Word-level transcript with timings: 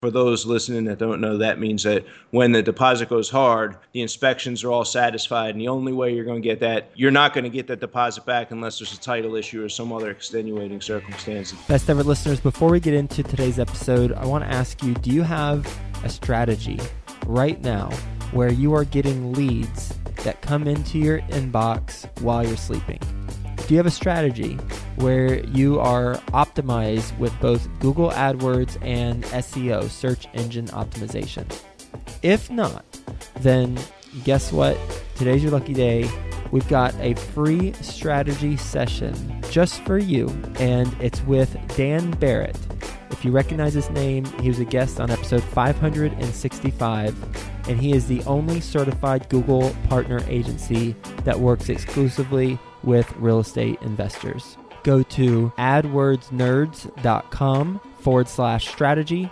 For 0.00 0.12
those 0.12 0.46
listening 0.46 0.84
that 0.84 1.00
don't 1.00 1.20
know, 1.20 1.38
that 1.38 1.58
means 1.58 1.82
that 1.82 2.06
when 2.30 2.52
the 2.52 2.62
deposit 2.62 3.08
goes 3.08 3.28
hard, 3.28 3.76
the 3.90 4.00
inspections 4.00 4.62
are 4.62 4.70
all 4.70 4.84
satisfied. 4.84 5.56
And 5.56 5.60
the 5.60 5.66
only 5.66 5.92
way 5.92 6.14
you're 6.14 6.24
going 6.24 6.40
to 6.40 6.48
get 6.48 6.60
that, 6.60 6.92
you're 6.94 7.10
not 7.10 7.34
going 7.34 7.42
to 7.42 7.50
get 7.50 7.66
that 7.66 7.80
deposit 7.80 8.24
back 8.24 8.52
unless 8.52 8.78
there's 8.78 8.92
a 8.92 9.00
title 9.00 9.34
issue 9.34 9.64
or 9.64 9.68
some 9.68 9.92
other 9.92 10.12
extenuating 10.12 10.80
circumstance. 10.80 11.50
Best 11.66 11.90
ever 11.90 12.04
listeners, 12.04 12.38
before 12.38 12.68
we 12.68 12.78
get 12.78 12.94
into 12.94 13.24
today's 13.24 13.58
episode, 13.58 14.12
I 14.12 14.24
want 14.24 14.44
to 14.44 14.50
ask 14.50 14.84
you 14.84 14.94
do 14.94 15.10
you 15.10 15.22
have 15.24 15.66
a 16.04 16.08
strategy 16.08 16.78
right 17.26 17.60
now 17.60 17.90
where 18.30 18.52
you 18.52 18.74
are 18.74 18.84
getting 18.84 19.32
leads 19.32 19.98
that 20.22 20.40
come 20.42 20.68
into 20.68 20.98
your 20.98 21.22
inbox 21.22 22.08
while 22.20 22.46
you're 22.46 22.56
sleeping? 22.56 23.00
Do 23.66 23.74
you 23.74 23.78
have 23.78 23.86
a 23.86 23.90
strategy 23.90 24.60
where 24.98 25.44
you 25.46 25.80
are 25.80 26.16
optimized 26.28 27.16
with 27.18 27.38
both 27.40 27.68
Google 27.80 28.10
AdWords 28.10 28.78
and 28.82 29.24
SEO, 29.24 29.88
search 29.88 30.26
engine 30.34 30.66
optimization? 30.68 31.46
If 32.22 32.50
not, 32.50 32.84
then 33.40 33.78
guess 34.24 34.52
what? 34.52 34.76
Today's 35.16 35.42
your 35.42 35.52
lucky 35.52 35.74
day. 35.74 36.08
We've 36.50 36.68
got 36.68 36.94
a 37.00 37.14
free 37.14 37.72
strategy 37.74 38.56
session 38.56 39.42
just 39.50 39.82
for 39.82 39.98
you, 39.98 40.28
and 40.58 40.94
it's 41.00 41.20
with 41.22 41.56
Dan 41.76 42.10
Barrett. 42.12 42.58
If 43.10 43.24
you 43.24 43.32
recognize 43.32 43.74
his 43.74 43.90
name, 43.90 44.24
he 44.40 44.48
was 44.48 44.60
a 44.60 44.64
guest 44.64 45.00
on 45.00 45.10
episode 45.10 45.42
565, 45.42 47.68
and 47.68 47.78
he 47.78 47.92
is 47.92 48.06
the 48.06 48.22
only 48.24 48.60
certified 48.60 49.28
Google 49.28 49.74
partner 49.88 50.20
agency 50.28 50.94
that 51.24 51.38
works 51.38 51.68
exclusively 51.68 52.58
with 52.82 53.12
real 53.16 53.40
estate 53.40 53.78
investors. 53.82 54.56
Go 54.88 55.02
to 55.02 55.52
adwordsnerds.com 55.58 57.80
forward 58.00 58.26
slash 58.26 58.68
strategy 58.68 59.30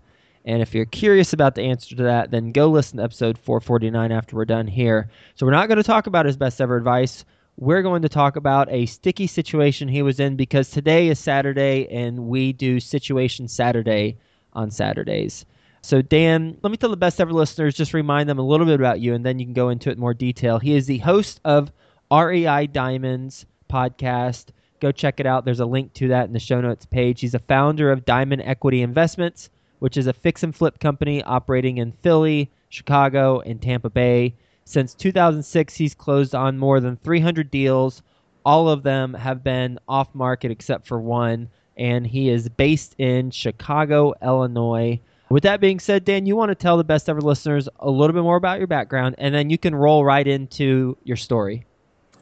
And 0.45 0.61
if 0.61 0.75
you're 0.75 0.87
curious 0.87 1.33
about 1.33 1.55
the 1.55 1.63
answer 1.63 1.95
to 1.95 2.03
that, 2.03 2.31
then 2.31 2.51
go 2.51 2.69
listen 2.69 2.99
to 2.99 3.05
episode 3.05 3.39
449 3.39 4.11
after 4.11 4.37
we're 4.37 4.45
done 4.45 4.67
here. 4.67 5.09
So 5.37 5.47
we're 5.47 5.53
not 5.53 5.69
going 5.69 5.77
to 5.77 5.85
talk 5.85 6.07
about 6.07 6.27
his 6.27 6.37
best 6.37 6.61
ever 6.61 6.77
advice. 6.77 7.25
We're 7.59 7.83
going 7.83 8.03
to 8.03 8.09
talk 8.09 8.37
about 8.37 8.71
a 8.73 8.87
sticky 8.87 9.27
situation 9.27 9.87
he 9.87 10.03
was 10.03 10.19
in 10.19 10.37
because 10.37 10.71
today 10.71 11.09
is 11.09 11.19
Saturday 11.19 11.87
and 11.91 12.27
we 12.27 12.53
do 12.53 12.81
Situation 12.81 13.47
Saturday 13.47 14.17
on 14.55 14.71
Saturdays. 14.71 15.45
So, 15.83 16.01
Dan, 16.01 16.57
let 16.63 16.71
me 16.71 16.77
tell 16.77 16.91
the 16.91 16.97
best 16.97 17.21
ever 17.21 17.33
listeners, 17.33 17.75
just 17.75 17.93
remind 17.93 18.29
them 18.29 18.39
a 18.39 18.47
little 18.47 18.67
bit 18.67 18.77
about 18.77 19.01
you 19.01 19.15
and 19.15 19.25
then 19.25 19.39
you 19.39 19.45
can 19.45 19.55
go 19.55 19.69
into 19.69 19.91
it 19.91 19.95
in 19.95 20.01
more 20.01 20.15
detail. 20.15 20.59
He 20.59 20.75
is 20.75 20.87
the 20.87 20.99
host 20.99 21.41
of 21.45 21.71
REI 22.13 22.67
Diamonds 22.69 23.47
podcast. 23.71 24.47
Go 24.81 24.91
check 24.91 25.21
it 25.21 25.27
out. 25.27 25.45
There's 25.45 25.61
a 25.61 25.67
link 25.67 25.93
to 25.95 26.09
that 26.09 26.27
in 26.27 26.33
the 26.33 26.41
show 26.41 26.61
notes 26.61 26.87
page. 26.87 27.21
He's 27.21 27.35
a 27.35 27.39
founder 27.39 27.93
of 27.93 28.05
Diamond 28.05 28.43
Equity 28.43 28.83
Investments 28.83 29.51
which 29.83 29.97
is 29.97 30.07
a 30.07 30.13
fix 30.13 30.45
and 30.45 30.55
flip 30.55 30.79
company 30.79 31.25
operating 31.25 31.79
in 31.79 31.91
Philly, 31.91 32.49
Chicago, 32.69 33.41
and 33.41 33.61
Tampa 33.61 33.91
Bay. 33.91 34.33
Since 34.65 34.95
2006, 34.95 35.75
he's 35.75 35.93
closed 35.93 36.37
on 36.37 36.57
more 36.57 36.79
than 36.79 36.99
300 36.99 37.51
deals. 37.51 38.01
All 38.45 38.69
of 38.69 38.85
them 38.85 39.13
have 39.13 39.43
been 39.43 39.81
off 39.89 40.15
market 40.15 40.53
except 40.53 40.87
for 40.87 41.01
one, 41.01 41.49
and 41.77 42.07
he 42.07 42.29
is 42.29 42.49
based 42.49 42.95
in 42.99 43.33
Chicago, 43.33 44.15
Illinois. 44.23 45.01
With 45.31 45.43
that 45.43 45.61
being 45.61 45.81
said, 45.81 46.05
Dan, 46.05 46.27
you 46.27 46.37
want 46.37 46.51
to 46.51 46.55
tell 46.55 46.77
the 46.77 46.85
best 46.85 47.09
ever 47.09 47.21
listeners 47.21 47.69
a 47.81 47.91
little 47.91 48.15
bit 48.15 48.23
more 48.23 48.37
about 48.37 48.59
your 48.59 48.69
background, 48.69 49.17
and 49.19 49.35
then 49.35 49.51
you 49.51 49.59
can 49.59 49.75
roll 49.75 50.05
right 50.05 50.29
into 50.29 50.97
your 51.03 51.17
story. 51.17 51.67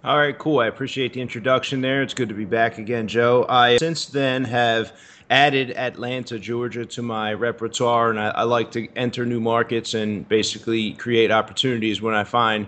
All 0.03 0.16
right, 0.16 0.38
cool. 0.38 0.60
I 0.60 0.66
appreciate 0.69 1.12
the 1.12 1.20
introduction 1.20 1.82
there. 1.82 2.00
It's 2.00 2.15
good 2.15 2.31
to 2.31 2.34
be 2.34 2.47
back 2.47 2.78
again, 2.78 3.06
Joe. 3.06 3.44
I 3.50 3.76
since 3.76 4.06
then 4.06 4.44
have 4.44 4.94
added 5.31 5.71
Atlanta, 5.71 6.39
Georgia 6.39 6.85
to 6.85 7.03
my 7.03 7.33
repertoire, 7.33 8.11
and 8.11 8.19
I, 8.19 8.31
I, 8.31 8.43
like 8.43 8.73
to 8.73 8.89
enter 8.97 9.25
new 9.25 9.41
markets 9.41 9.95
and 9.95 10.29
basically 10.29 10.93
create 10.95 11.31
opportunities 11.31 12.03
when 12.03 12.15
I 12.15 12.25
find 12.25 12.67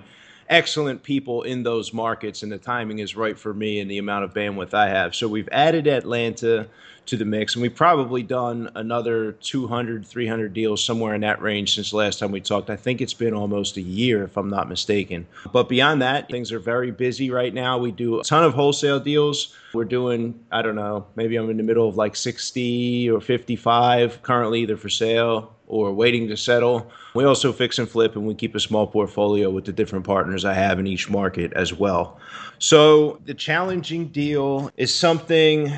excellent 0.48 1.02
people 1.02 1.42
in 1.42 1.64
those 1.64 1.92
markets, 1.92 2.44
and 2.44 2.52
the 2.52 2.58
timing 2.58 3.00
is 3.00 3.16
right 3.16 3.36
for 3.36 3.52
me 3.52 3.80
and 3.80 3.90
the 3.90 3.98
amount 3.98 4.24
of 4.24 4.32
bandwidth 4.32 4.74
I 4.74 4.88
have. 4.88 5.14
So 5.14 5.26
we've 5.26 5.48
added 5.50 5.88
Atlanta 5.88 6.68
to 7.06 7.16
the 7.16 7.24
mix. 7.24 7.54
And 7.54 7.62
we've 7.62 7.74
probably 7.74 8.22
done 8.22 8.70
another 8.74 9.32
200, 9.32 10.06
300 10.06 10.52
deals 10.52 10.84
somewhere 10.84 11.14
in 11.14 11.20
that 11.22 11.42
range 11.42 11.74
since 11.74 11.92
last 11.92 12.18
time 12.18 12.30
we 12.30 12.40
talked. 12.40 12.70
I 12.70 12.76
think 12.76 13.00
it's 13.00 13.14
been 13.14 13.34
almost 13.34 13.76
a 13.76 13.82
year, 13.82 14.24
if 14.24 14.36
I'm 14.36 14.50
not 14.50 14.68
mistaken. 14.68 15.26
But 15.52 15.68
beyond 15.68 16.02
that, 16.02 16.28
things 16.28 16.52
are 16.52 16.58
very 16.58 16.90
busy 16.90 17.30
right 17.30 17.52
now. 17.52 17.78
We 17.78 17.90
do 17.90 18.20
a 18.20 18.24
ton 18.24 18.44
of 18.44 18.54
wholesale 18.54 19.00
deals. 19.00 19.54
We're 19.74 19.84
doing, 19.84 20.38
I 20.50 20.62
don't 20.62 20.76
know, 20.76 21.06
maybe 21.16 21.36
I'm 21.36 21.48
in 21.50 21.56
the 21.56 21.62
middle 21.62 21.88
of 21.88 21.96
like 21.96 22.14
60 22.14 23.10
or 23.10 23.20
55 23.20 24.22
currently 24.22 24.60
either 24.60 24.76
for 24.76 24.88
sale 24.88 25.54
or 25.66 25.92
waiting 25.92 26.28
to 26.28 26.36
settle. 26.36 26.90
We 27.14 27.24
also 27.24 27.50
fix 27.50 27.78
and 27.78 27.88
flip 27.88 28.14
and 28.14 28.26
we 28.26 28.34
keep 28.34 28.54
a 28.54 28.60
small 28.60 28.86
portfolio 28.86 29.48
with 29.48 29.64
the 29.64 29.72
different 29.72 30.04
partners 30.04 30.44
I 30.44 30.52
have 30.52 30.78
in 30.78 30.86
each 30.86 31.08
market 31.08 31.52
as 31.54 31.72
well. 31.72 32.20
So 32.58 33.18
the 33.24 33.32
challenging 33.32 34.08
deal 34.08 34.70
is 34.76 34.94
something 34.94 35.72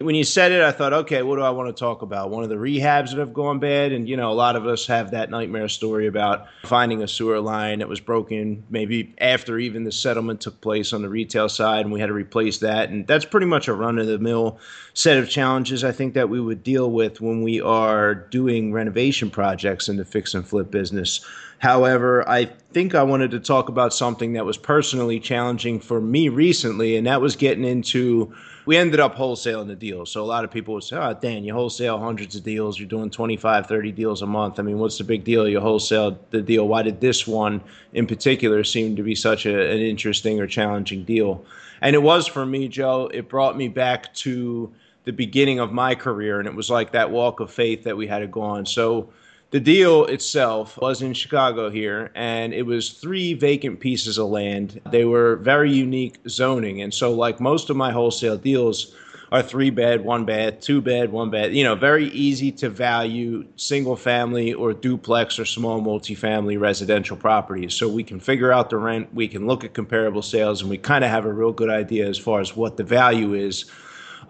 when 0.00 0.14
you 0.14 0.24
said 0.24 0.50
it, 0.50 0.62
I 0.62 0.72
thought, 0.72 0.94
okay, 0.94 1.22
what 1.22 1.36
do 1.36 1.42
I 1.42 1.50
want 1.50 1.68
to 1.68 1.78
talk 1.78 2.00
about? 2.00 2.30
One 2.30 2.42
of 2.42 2.48
the 2.48 2.56
rehabs 2.56 3.10
that 3.10 3.18
have 3.18 3.34
gone 3.34 3.58
bad, 3.58 3.92
and 3.92 4.08
you 4.08 4.16
know, 4.16 4.30
a 4.30 4.32
lot 4.32 4.56
of 4.56 4.66
us 4.66 4.86
have 4.86 5.10
that 5.10 5.28
nightmare 5.28 5.68
story 5.68 6.06
about 6.06 6.46
finding 6.64 7.02
a 7.02 7.08
sewer 7.08 7.38
line 7.38 7.80
that 7.80 7.88
was 7.88 8.00
broken, 8.00 8.64
maybe 8.70 9.14
after 9.18 9.58
even 9.58 9.84
the 9.84 9.92
settlement 9.92 10.40
took 10.40 10.58
place 10.62 10.94
on 10.94 11.02
the 11.02 11.08
retail 11.10 11.50
side, 11.50 11.84
and 11.84 11.92
we 11.92 12.00
had 12.00 12.06
to 12.06 12.14
replace 12.14 12.58
that. 12.58 12.88
And 12.88 13.06
that's 13.06 13.26
pretty 13.26 13.44
much 13.44 13.68
a 13.68 13.74
run-of-the-mill 13.74 14.58
set 14.94 15.18
of 15.18 15.28
challenges 15.28 15.84
I 15.84 15.92
think 15.92 16.14
that 16.14 16.30
we 16.30 16.40
would 16.40 16.62
deal 16.62 16.90
with 16.90 17.20
when 17.20 17.42
we 17.42 17.60
are 17.60 18.14
doing 18.14 18.72
renovation 18.72 19.28
projects 19.28 19.90
in 19.90 19.98
the 19.98 20.06
fix 20.06 20.32
and 20.32 20.48
flip 20.48 20.70
business. 20.70 21.20
However, 21.58 22.26
I 22.26 22.46
think 22.72 22.94
I 22.94 23.02
wanted 23.02 23.32
to 23.32 23.40
talk 23.40 23.68
about 23.68 23.92
something 23.92 24.32
that 24.32 24.46
was 24.46 24.56
personally 24.56 25.20
challenging 25.20 25.78
for 25.78 26.00
me 26.00 26.30
recently, 26.30 26.96
and 26.96 27.06
that 27.06 27.20
was 27.20 27.36
getting 27.36 27.64
into 27.64 28.34
we 28.70 28.76
ended 28.76 29.00
up 29.00 29.16
wholesaling 29.16 29.66
the 29.66 29.74
deals. 29.74 30.12
So 30.12 30.22
a 30.22 30.24
lot 30.24 30.44
of 30.44 30.50
people 30.52 30.74
would 30.74 30.84
say, 30.84 30.96
oh, 30.96 31.12
Dan, 31.12 31.42
you 31.42 31.52
wholesale 31.52 31.98
hundreds 31.98 32.36
of 32.36 32.44
deals. 32.44 32.78
You're 32.78 32.88
doing 32.88 33.10
25, 33.10 33.66
30 33.66 33.90
deals 33.90 34.22
a 34.22 34.26
month. 34.26 34.60
I 34.60 34.62
mean, 34.62 34.78
what's 34.78 34.96
the 34.96 35.02
big 35.02 35.24
deal? 35.24 35.48
You 35.48 35.58
wholesale 35.58 36.16
the 36.30 36.40
deal. 36.40 36.68
Why 36.68 36.82
did 36.82 37.00
this 37.00 37.26
one 37.26 37.60
in 37.94 38.06
particular 38.06 38.62
seem 38.62 38.94
to 38.94 39.02
be 39.02 39.16
such 39.16 39.44
a, 39.44 39.72
an 39.72 39.80
interesting 39.80 40.38
or 40.40 40.46
challenging 40.46 41.02
deal? 41.02 41.44
And 41.80 41.96
it 41.96 41.98
was 41.98 42.28
for 42.28 42.46
me, 42.46 42.68
Joe. 42.68 43.10
It 43.12 43.28
brought 43.28 43.56
me 43.56 43.66
back 43.66 44.14
to 44.14 44.72
the 45.02 45.12
beginning 45.12 45.58
of 45.58 45.72
my 45.72 45.96
career. 45.96 46.38
And 46.38 46.46
it 46.46 46.54
was 46.54 46.70
like 46.70 46.92
that 46.92 47.10
walk 47.10 47.40
of 47.40 47.50
faith 47.50 47.82
that 47.82 47.96
we 47.96 48.06
had 48.06 48.20
to 48.20 48.28
go 48.28 48.42
on. 48.42 48.64
So 48.66 49.08
the 49.50 49.60
deal 49.60 50.04
itself 50.04 50.78
was 50.78 51.02
in 51.02 51.12
Chicago 51.12 51.70
here, 51.70 52.10
and 52.14 52.54
it 52.54 52.62
was 52.62 52.90
three 52.90 53.34
vacant 53.34 53.80
pieces 53.80 54.18
of 54.18 54.28
land. 54.28 54.80
They 54.90 55.04
were 55.04 55.36
very 55.36 55.72
unique 55.72 56.18
zoning. 56.28 56.82
And 56.82 56.94
so, 56.94 57.12
like 57.12 57.40
most 57.40 57.70
of 57.70 57.76
my 57.76 57.90
wholesale 57.90 58.36
deals, 58.36 58.94
are 59.32 59.42
three 59.42 59.70
bed, 59.70 60.04
one 60.04 60.24
bed, 60.24 60.60
two 60.60 60.80
bed, 60.80 61.12
one 61.12 61.30
bed. 61.30 61.54
You 61.54 61.62
know, 61.62 61.76
very 61.76 62.06
easy 62.08 62.50
to 62.52 62.68
value 62.68 63.46
single 63.56 63.96
family 63.96 64.52
or 64.52 64.72
duplex 64.72 65.38
or 65.38 65.44
small 65.44 65.80
multifamily 65.80 66.58
residential 66.58 67.16
properties. 67.16 67.74
So 67.74 67.88
we 67.88 68.02
can 68.02 68.18
figure 68.18 68.52
out 68.52 68.70
the 68.70 68.76
rent, 68.76 69.14
we 69.14 69.28
can 69.28 69.46
look 69.46 69.64
at 69.64 69.72
comparable 69.72 70.22
sales, 70.22 70.62
and 70.62 70.70
we 70.70 70.78
kind 70.78 71.04
of 71.04 71.10
have 71.10 71.26
a 71.26 71.32
real 71.32 71.52
good 71.52 71.70
idea 71.70 72.08
as 72.08 72.18
far 72.18 72.40
as 72.40 72.56
what 72.56 72.76
the 72.76 72.84
value 72.84 73.34
is 73.34 73.70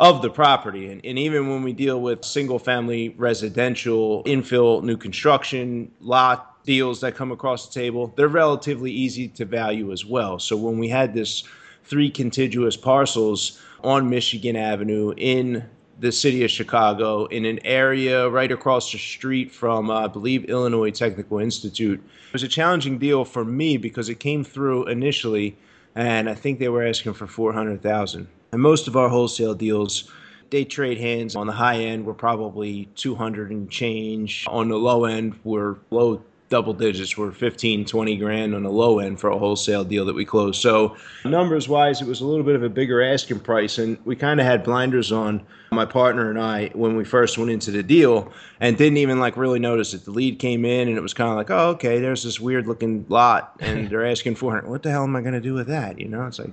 of 0.00 0.22
the 0.22 0.30
property. 0.30 0.90
And, 0.90 1.04
and 1.04 1.18
even 1.18 1.50
when 1.50 1.62
we 1.62 1.74
deal 1.74 2.00
with 2.00 2.24
single 2.24 2.58
family 2.58 3.10
residential 3.18 4.24
infill 4.24 4.82
new 4.82 4.96
construction 4.96 5.92
lot 6.00 6.64
deals 6.64 7.02
that 7.02 7.14
come 7.14 7.30
across 7.30 7.68
the 7.68 7.74
table, 7.74 8.12
they're 8.16 8.28
relatively 8.28 8.90
easy 8.90 9.28
to 9.28 9.44
value 9.44 9.92
as 9.92 10.06
well. 10.06 10.38
So 10.38 10.56
when 10.56 10.78
we 10.78 10.88
had 10.88 11.12
this 11.12 11.44
three 11.84 12.10
contiguous 12.10 12.78
parcels 12.78 13.60
on 13.84 14.08
Michigan 14.08 14.56
Avenue 14.56 15.12
in 15.18 15.64
the 15.98 16.12
city 16.12 16.44
of 16.44 16.50
Chicago 16.50 17.26
in 17.26 17.44
an 17.44 17.58
area 17.62 18.26
right 18.30 18.50
across 18.50 18.90
the 18.90 18.98
street 18.98 19.52
from, 19.52 19.90
uh, 19.90 20.04
I 20.04 20.06
believe, 20.06 20.46
Illinois 20.46 20.92
Technical 20.92 21.40
Institute. 21.40 22.00
It 22.28 22.32
was 22.32 22.42
a 22.42 22.48
challenging 22.48 22.96
deal 22.96 23.26
for 23.26 23.44
me 23.44 23.76
because 23.76 24.08
it 24.08 24.18
came 24.18 24.44
through 24.44 24.86
initially, 24.86 25.58
and 25.94 26.30
I 26.30 26.34
think 26.34 26.58
they 26.58 26.70
were 26.70 26.86
asking 26.86 27.12
for 27.12 27.26
400000 27.26 28.28
And 28.52 28.60
most 28.60 28.88
of 28.88 28.96
our 28.96 29.08
wholesale 29.08 29.54
deals, 29.54 30.10
they 30.50 30.64
trade 30.64 30.98
hands 30.98 31.36
on 31.36 31.46
the 31.46 31.52
high 31.52 31.76
end, 31.76 32.04
were 32.04 32.14
probably 32.14 32.88
200 32.96 33.50
and 33.50 33.70
change. 33.70 34.44
On 34.48 34.68
the 34.68 34.76
low 34.76 35.04
end, 35.04 35.38
were 35.44 35.78
low 35.90 36.22
double 36.50 36.74
digits. 36.74 37.16
Were 37.16 37.32
15 37.32 37.86
20 37.86 38.16
grand 38.16 38.54
on 38.54 38.62
the 38.64 38.70
low 38.70 38.98
end 38.98 39.18
for 39.18 39.30
a 39.30 39.38
wholesale 39.38 39.84
deal 39.84 40.04
that 40.04 40.14
we 40.14 40.24
closed. 40.24 40.60
So 40.60 40.96
numbers 41.24 41.68
wise 41.68 42.02
it 42.02 42.08
was 42.08 42.20
a 42.20 42.26
little 42.26 42.44
bit 42.44 42.56
of 42.56 42.62
a 42.62 42.68
bigger 42.68 43.00
asking 43.00 43.40
price 43.40 43.78
and 43.78 43.96
we 44.04 44.16
kind 44.16 44.40
of 44.40 44.46
had 44.46 44.64
blinders 44.64 45.12
on 45.12 45.46
my 45.70 45.86
partner 45.86 46.28
and 46.30 46.40
i 46.40 46.66
when 46.74 46.96
we 46.96 47.04
first 47.04 47.38
went 47.38 47.48
into 47.48 47.70
the 47.70 47.82
deal 47.82 48.32
and 48.58 48.76
didn't 48.76 48.98
even 48.98 49.20
like 49.20 49.36
really 49.36 49.60
notice 49.60 49.94
it. 49.94 50.04
The 50.04 50.10
lead 50.10 50.40
came 50.40 50.64
in 50.64 50.88
and 50.88 50.98
it 50.98 51.00
was 51.00 51.14
kind 51.14 51.30
of 51.30 51.36
like 51.36 51.50
oh 51.50 51.68
okay 51.70 52.00
there's 52.00 52.24
this 52.24 52.40
weird 52.40 52.66
looking 52.66 53.06
lot 53.08 53.54
and 53.60 53.88
they're 53.90 54.04
asking 54.04 54.34
400 54.34 54.68
what 54.68 54.82
the 54.82 54.90
hell 54.90 55.04
am 55.04 55.14
i 55.14 55.20
going 55.20 55.34
to 55.34 55.40
do 55.40 55.54
with 55.54 55.68
that? 55.68 56.00
You 56.00 56.08
know 56.08 56.26
it's 56.26 56.40
like 56.40 56.50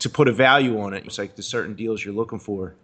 to 0.00 0.08
put 0.08 0.28
a 0.28 0.32
value 0.32 0.80
on 0.80 0.94
it 0.94 1.04
it's 1.04 1.18
like 1.18 1.36
the 1.36 1.42
certain 1.42 1.74
deals 1.74 2.04
you're 2.04 2.14
looking 2.14 2.38
for 2.38 2.74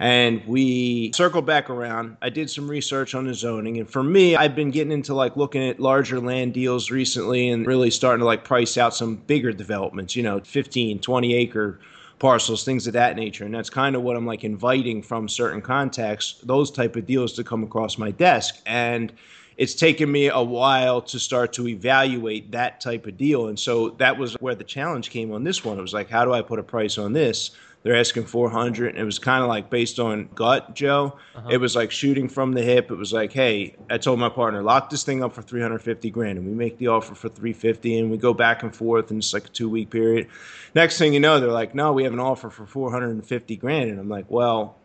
and 0.00 0.44
we 0.46 1.10
circled 1.12 1.44
back 1.44 1.70
around. 1.70 2.16
I 2.22 2.28
did 2.28 2.48
some 2.48 2.68
research 2.68 3.14
on 3.14 3.26
the 3.26 3.34
zoning, 3.34 3.78
and 3.78 3.90
for 3.90 4.02
me, 4.02 4.36
I've 4.36 4.54
been 4.54 4.70
getting 4.70 4.92
into 4.92 5.12
like 5.12 5.36
looking 5.36 5.62
at 5.68 5.80
larger 5.80 6.20
land 6.20 6.54
deals 6.54 6.90
recently 6.90 7.48
and 7.48 7.66
really 7.66 7.90
starting 7.90 8.20
to 8.20 8.24
like 8.24 8.44
price 8.44 8.78
out 8.78 8.94
some 8.94 9.16
bigger 9.16 9.52
developments, 9.52 10.14
you 10.14 10.22
know, 10.22 10.40
15, 10.40 11.00
20 11.00 11.34
acre 11.34 11.80
parcels, 12.20 12.64
things 12.64 12.86
of 12.86 12.92
that 12.92 13.16
nature. 13.16 13.44
And 13.44 13.54
that's 13.54 13.70
kind 13.70 13.96
of 13.96 14.02
what 14.02 14.16
I'm 14.16 14.26
like 14.26 14.44
inviting 14.44 15.02
from 15.02 15.28
certain 15.28 15.60
contacts, 15.60 16.40
those 16.44 16.70
type 16.70 16.96
of 16.96 17.06
deals 17.06 17.32
to 17.34 17.44
come 17.44 17.64
across 17.64 17.98
my 17.98 18.10
desk. 18.12 18.60
And 18.66 19.12
it's 19.58 19.74
taken 19.74 20.10
me 20.10 20.28
a 20.28 20.40
while 20.40 21.02
to 21.02 21.18
start 21.18 21.52
to 21.54 21.66
evaluate 21.66 22.52
that 22.52 22.80
type 22.80 23.06
of 23.06 23.16
deal. 23.16 23.48
And 23.48 23.58
so 23.58 23.90
that 23.98 24.16
was 24.16 24.34
where 24.34 24.54
the 24.54 24.62
challenge 24.62 25.10
came 25.10 25.32
on 25.32 25.42
this 25.42 25.64
one. 25.64 25.78
It 25.78 25.82
was 25.82 25.92
like, 25.92 26.08
how 26.08 26.24
do 26.24 26.32
I 26.32 26.42
put 26.42 26.60
a 26.60 26.62
price 26.62 26.96
on 26.96 27.12
this? 27.12 27.50
They're 27.82 27.96
asking 27.96 28.26
400. 28.26 28.90
And 28.90 28.98
it 28.98 29.04
was 29.04 29.18
kind 29.18 29.42
of 29.42 29.48
like 29.48 29.68
based 29.68 29.98
on 29.98 30.28
gut, 30.36 30.76
Joe. 30.76 31.18
Uh-huh. 31.34 31.48
It 31.50 31.56
was 31.56 31.74
like 31.74 31.90
shooting 31.90 32.28
from 32.28 32.52
the 32.52 32.62
hip. 32.62 32.92
It 32.92 32.94
was 32.94 33.12
like, 33.12 33.32
hey, 33.32 33.74
I 33.90 33.98
told 33.98 34.20
my 34.20 34.28
partner, 34.28 34.62
lock 34.62 34.90
this 34.90 35.02
thing 35.02 35.24
up 35.24 35.34
for 35.34 35.42
350 35.42 36.08
grand. 36.10 36.38
And 36.38 36.46
we 36.46 36.54
make 36.54 36.78
the 36.78 36.86
offer 36.86 37.16
for 37.16 37.28
350 37.28 37.98
and 37.98 38.12
we 38.12 38.16
go 38.16 38.32
back 38.32 38.62
and 38.62 38.74
forth 38.74 39.10
in 39.10 39.20
just 39.20 39.34
like 39.34 39.46
a 39.46 39.50
two 39.50 39.68
week 39.68 39.90
period. 39.90 40.28
Next 40.76 40.98
thing 40.98 41.12
you 41.12 41.20
know, 41.20 41.40
they're 41.40 41.50
like, 41.50 41.74
no, 41.74 41.92
we 41.92 42.04
have 42.04 42.12
an 42.12 42.20
offer 42.20 42.48
for 42.48 42.64
450 42.64 43.56
grand. 43.56 43.90
And 43.90 43.98
I'm 43.98 44.08
like, 44.08 44.26
well, 44.28 44.77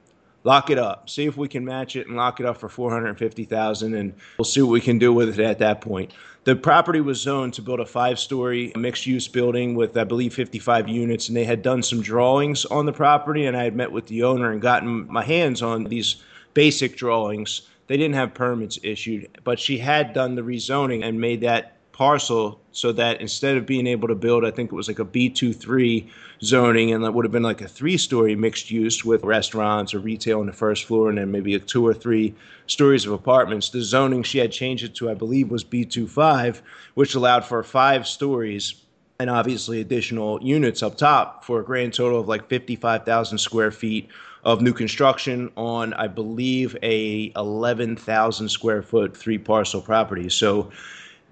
lock 0.44 0.70
it 0.70 0.78
up. 0.78 1.10
See 1.10 1.26
if 1.26 1.38
we 1.38 1.48
can 1.48 1.66
match 1.66 1.96
it 1.96 2.08
and 2.08 2.16
lock 2.16 2.40
it 2.40 2.46
up 2.46 2.58
for 2.58 2.70
450,000 2.70 3.94
and 3.94 4.14
we'll 4.38 4.46
see 4.46 4.62
what 4.62 4.72
we 4.72 4.82
can 4.82 5.00
do 5.00 5.14
with 5.14 5.40
it 5.40 5.44
at 5.44 5.60
that 5.60 5.82
point. 5.82 6.14
The 6.46 6.56
property 6.56 7.00
was 7.00 7.22
zoned 7.22 7.54
to 7.54 7.62
build 7.62 7.80
a 7.80 7.86
five 7.86 8.20
story 8.20 8.74
mixed 8.76 9.06
use 9.06 9.28
building 9.30 9.76
with, 9.76 9.96
I 9.96 10.04
believe, 10.04 10.34
55 10.34 10.90
units. 10.90 11.30
And 11.30 11.38
they 11.38 11.46
had 11.46 11.62
done 11.62 11.82
some 11.82 12.02
drawings 12.02 12.66
on 12.66 12.86
the 12.86 12.92
property. 12.92 13.46
And 13.46 13.56
I 13.56 13.64
had 13.64 13.76
met 13.76 13.92
with 13.92 14.08
the 14.08 14.24
owner 14.24 14.52
and 14.52 14.62
gotten 14.62 15.10
my 15.12 15.24
hands 15.24 15.62
on 15.62 15.86
these 15.86 16.18
basic 16.54 16.98
drawings. 16.98 17.62
They 17.88 17.96
didn't 17.98 18.16
have 18.16 18.34
permits 18.34 18.80
issued, 18.84 19.30
but 19.44 19.60
she 19.60 19.78
had 19.78 20.14
done 20.14 20.36
the 20.36 20.42
rezoning 20.42 21.04
and 21.04 21.20
made 21.20 21.42
that 21.42 21.78
parcel 21.94 22.60
so 22.72 22.92
that 22.92 23.22
instead 23.22 23.56
of 23.56 23.66
being 23.66 23.88
able 23.88 24.08
to 24.08 24.16
build, 24.16 24.44
I 24.44 24.52
think 24.52 24.72
it 24.72 24.76
was 24.76 24.88
like 24.88 25.00
a 25.00 25.06
B23 25.06 26.10
zoning, 26.42 26.92
and 26.92 27.04
that 27.04 27.14
would 27.14 27.24
have 27.24 27.32
been 27.32 27.44
like 27.44 27.62
a 27.62 27.68
three 27.68 27.98
story 27.98 28.36
mixed 28.36 28.70
use 28.70 29.06
with 29.06 29.24
restaurants 29.24 29.94
or 29.94 30.00
retail 30.00 30.40
on 30.40 30.48
the 30.48 30.54
first 30.54 30.86
floor, 30.86 31.10
and 31.10 31.18
then 31.18 31.32
maybe 31.32 31.54
a 31.54 31.60
two 31.60 31.86
or 31.86 31.94
three 31.94 32.36
stories 32.68 33.06
of 33.06 33.14
apartments. 33.14 33.70
The 33.70 33.82
zoning 33.82 34.24
she 34.24 34.40
had 34.40 34.52
changed 34.52 34.84
it 34.84 34.96
to, 34.96 35.10
I 35.10 35.14
believe, 35.14 35.52
was 35.52 35.64
B25, 35.64 36.62
which 36.96 37.16
allowed 37.16 37.46
for 37.46 37.64
five 37.64 38.08
stories 38.08 38.76
and 39.20 39.30
obviously 39.30 39.80
additional 39.80 40.42
units 40.44 40.82
up 40.82 40.98
top 40.98 41.46
for 41.46 41.60
a 41.60 41.64
grand 41.64 41.94
total 41.94 42.20
of 42.20 42.28
like 42.28 42.50
55,000 42.50 43.38
square 43.38 43.72
feet 43.72 44.10
of 44.44 44.62
new 44.62 44.74
construction 44.74 45.52
on, 45.56 45.94
I 45.94 46.08
believe, 46.08 46.76
a 46.84 47.32
11,000 47.36 48.50
square 48.50 48.82
foot 48.82 49.16
three 49.16 49.38
parcel 49.38 49.82
property. 49.82 50.28
So 50.30 50.72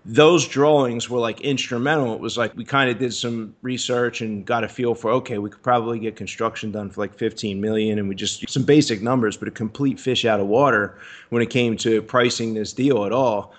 those 0.04 0.48
drawings 0.48 1.10
were 1.10 1.20
like 1.20 1.42
instrumental. 1.42 2.14
It 2.14 2.22
was 2.22 2.38
like 2.38 2.56
we 2.56 2.66
kind 2.66 2.90
of 2.90 2.98
did 2.98 3.14
some 3.14 3.56
research 3.62 4.22
and 4.22 4.44
got 4.46 4.64
a 4.64 4.68
feel 4.68 4.96
for 4.96 5.12
okay, 5.12 5.38
we 5.38 5.50
could 5.50 5.62
probably 5.62 6.00
get 6.00 6.16
construction 6.16 6.72
done 6.72 6.90
for 6.90 7.02
like 7.02 7.14
15 7.14 7.62
million, 7.62 8.00
and 8.00 8.10
we 8.10 8.16
just 8.16 8.50
some 8.50 8.64
basic 8.64 9.02
numbers, 9.02 9.38
but 9.38 9.48
a 9.48 9.52
complete 9.52 10.00
fish 10.00 10.26
out 10.26 10.40
of 10.40 10.48
water 10.48 10.98
when 11.30 11.42
it 11.42 11.50
came 11.50 11.78
to 11.78 12.02
pricing 12.02 12.54
this 12.54 12.74
deal 12.74 13.06
at 13.06 13.12
all. 13.12 13.54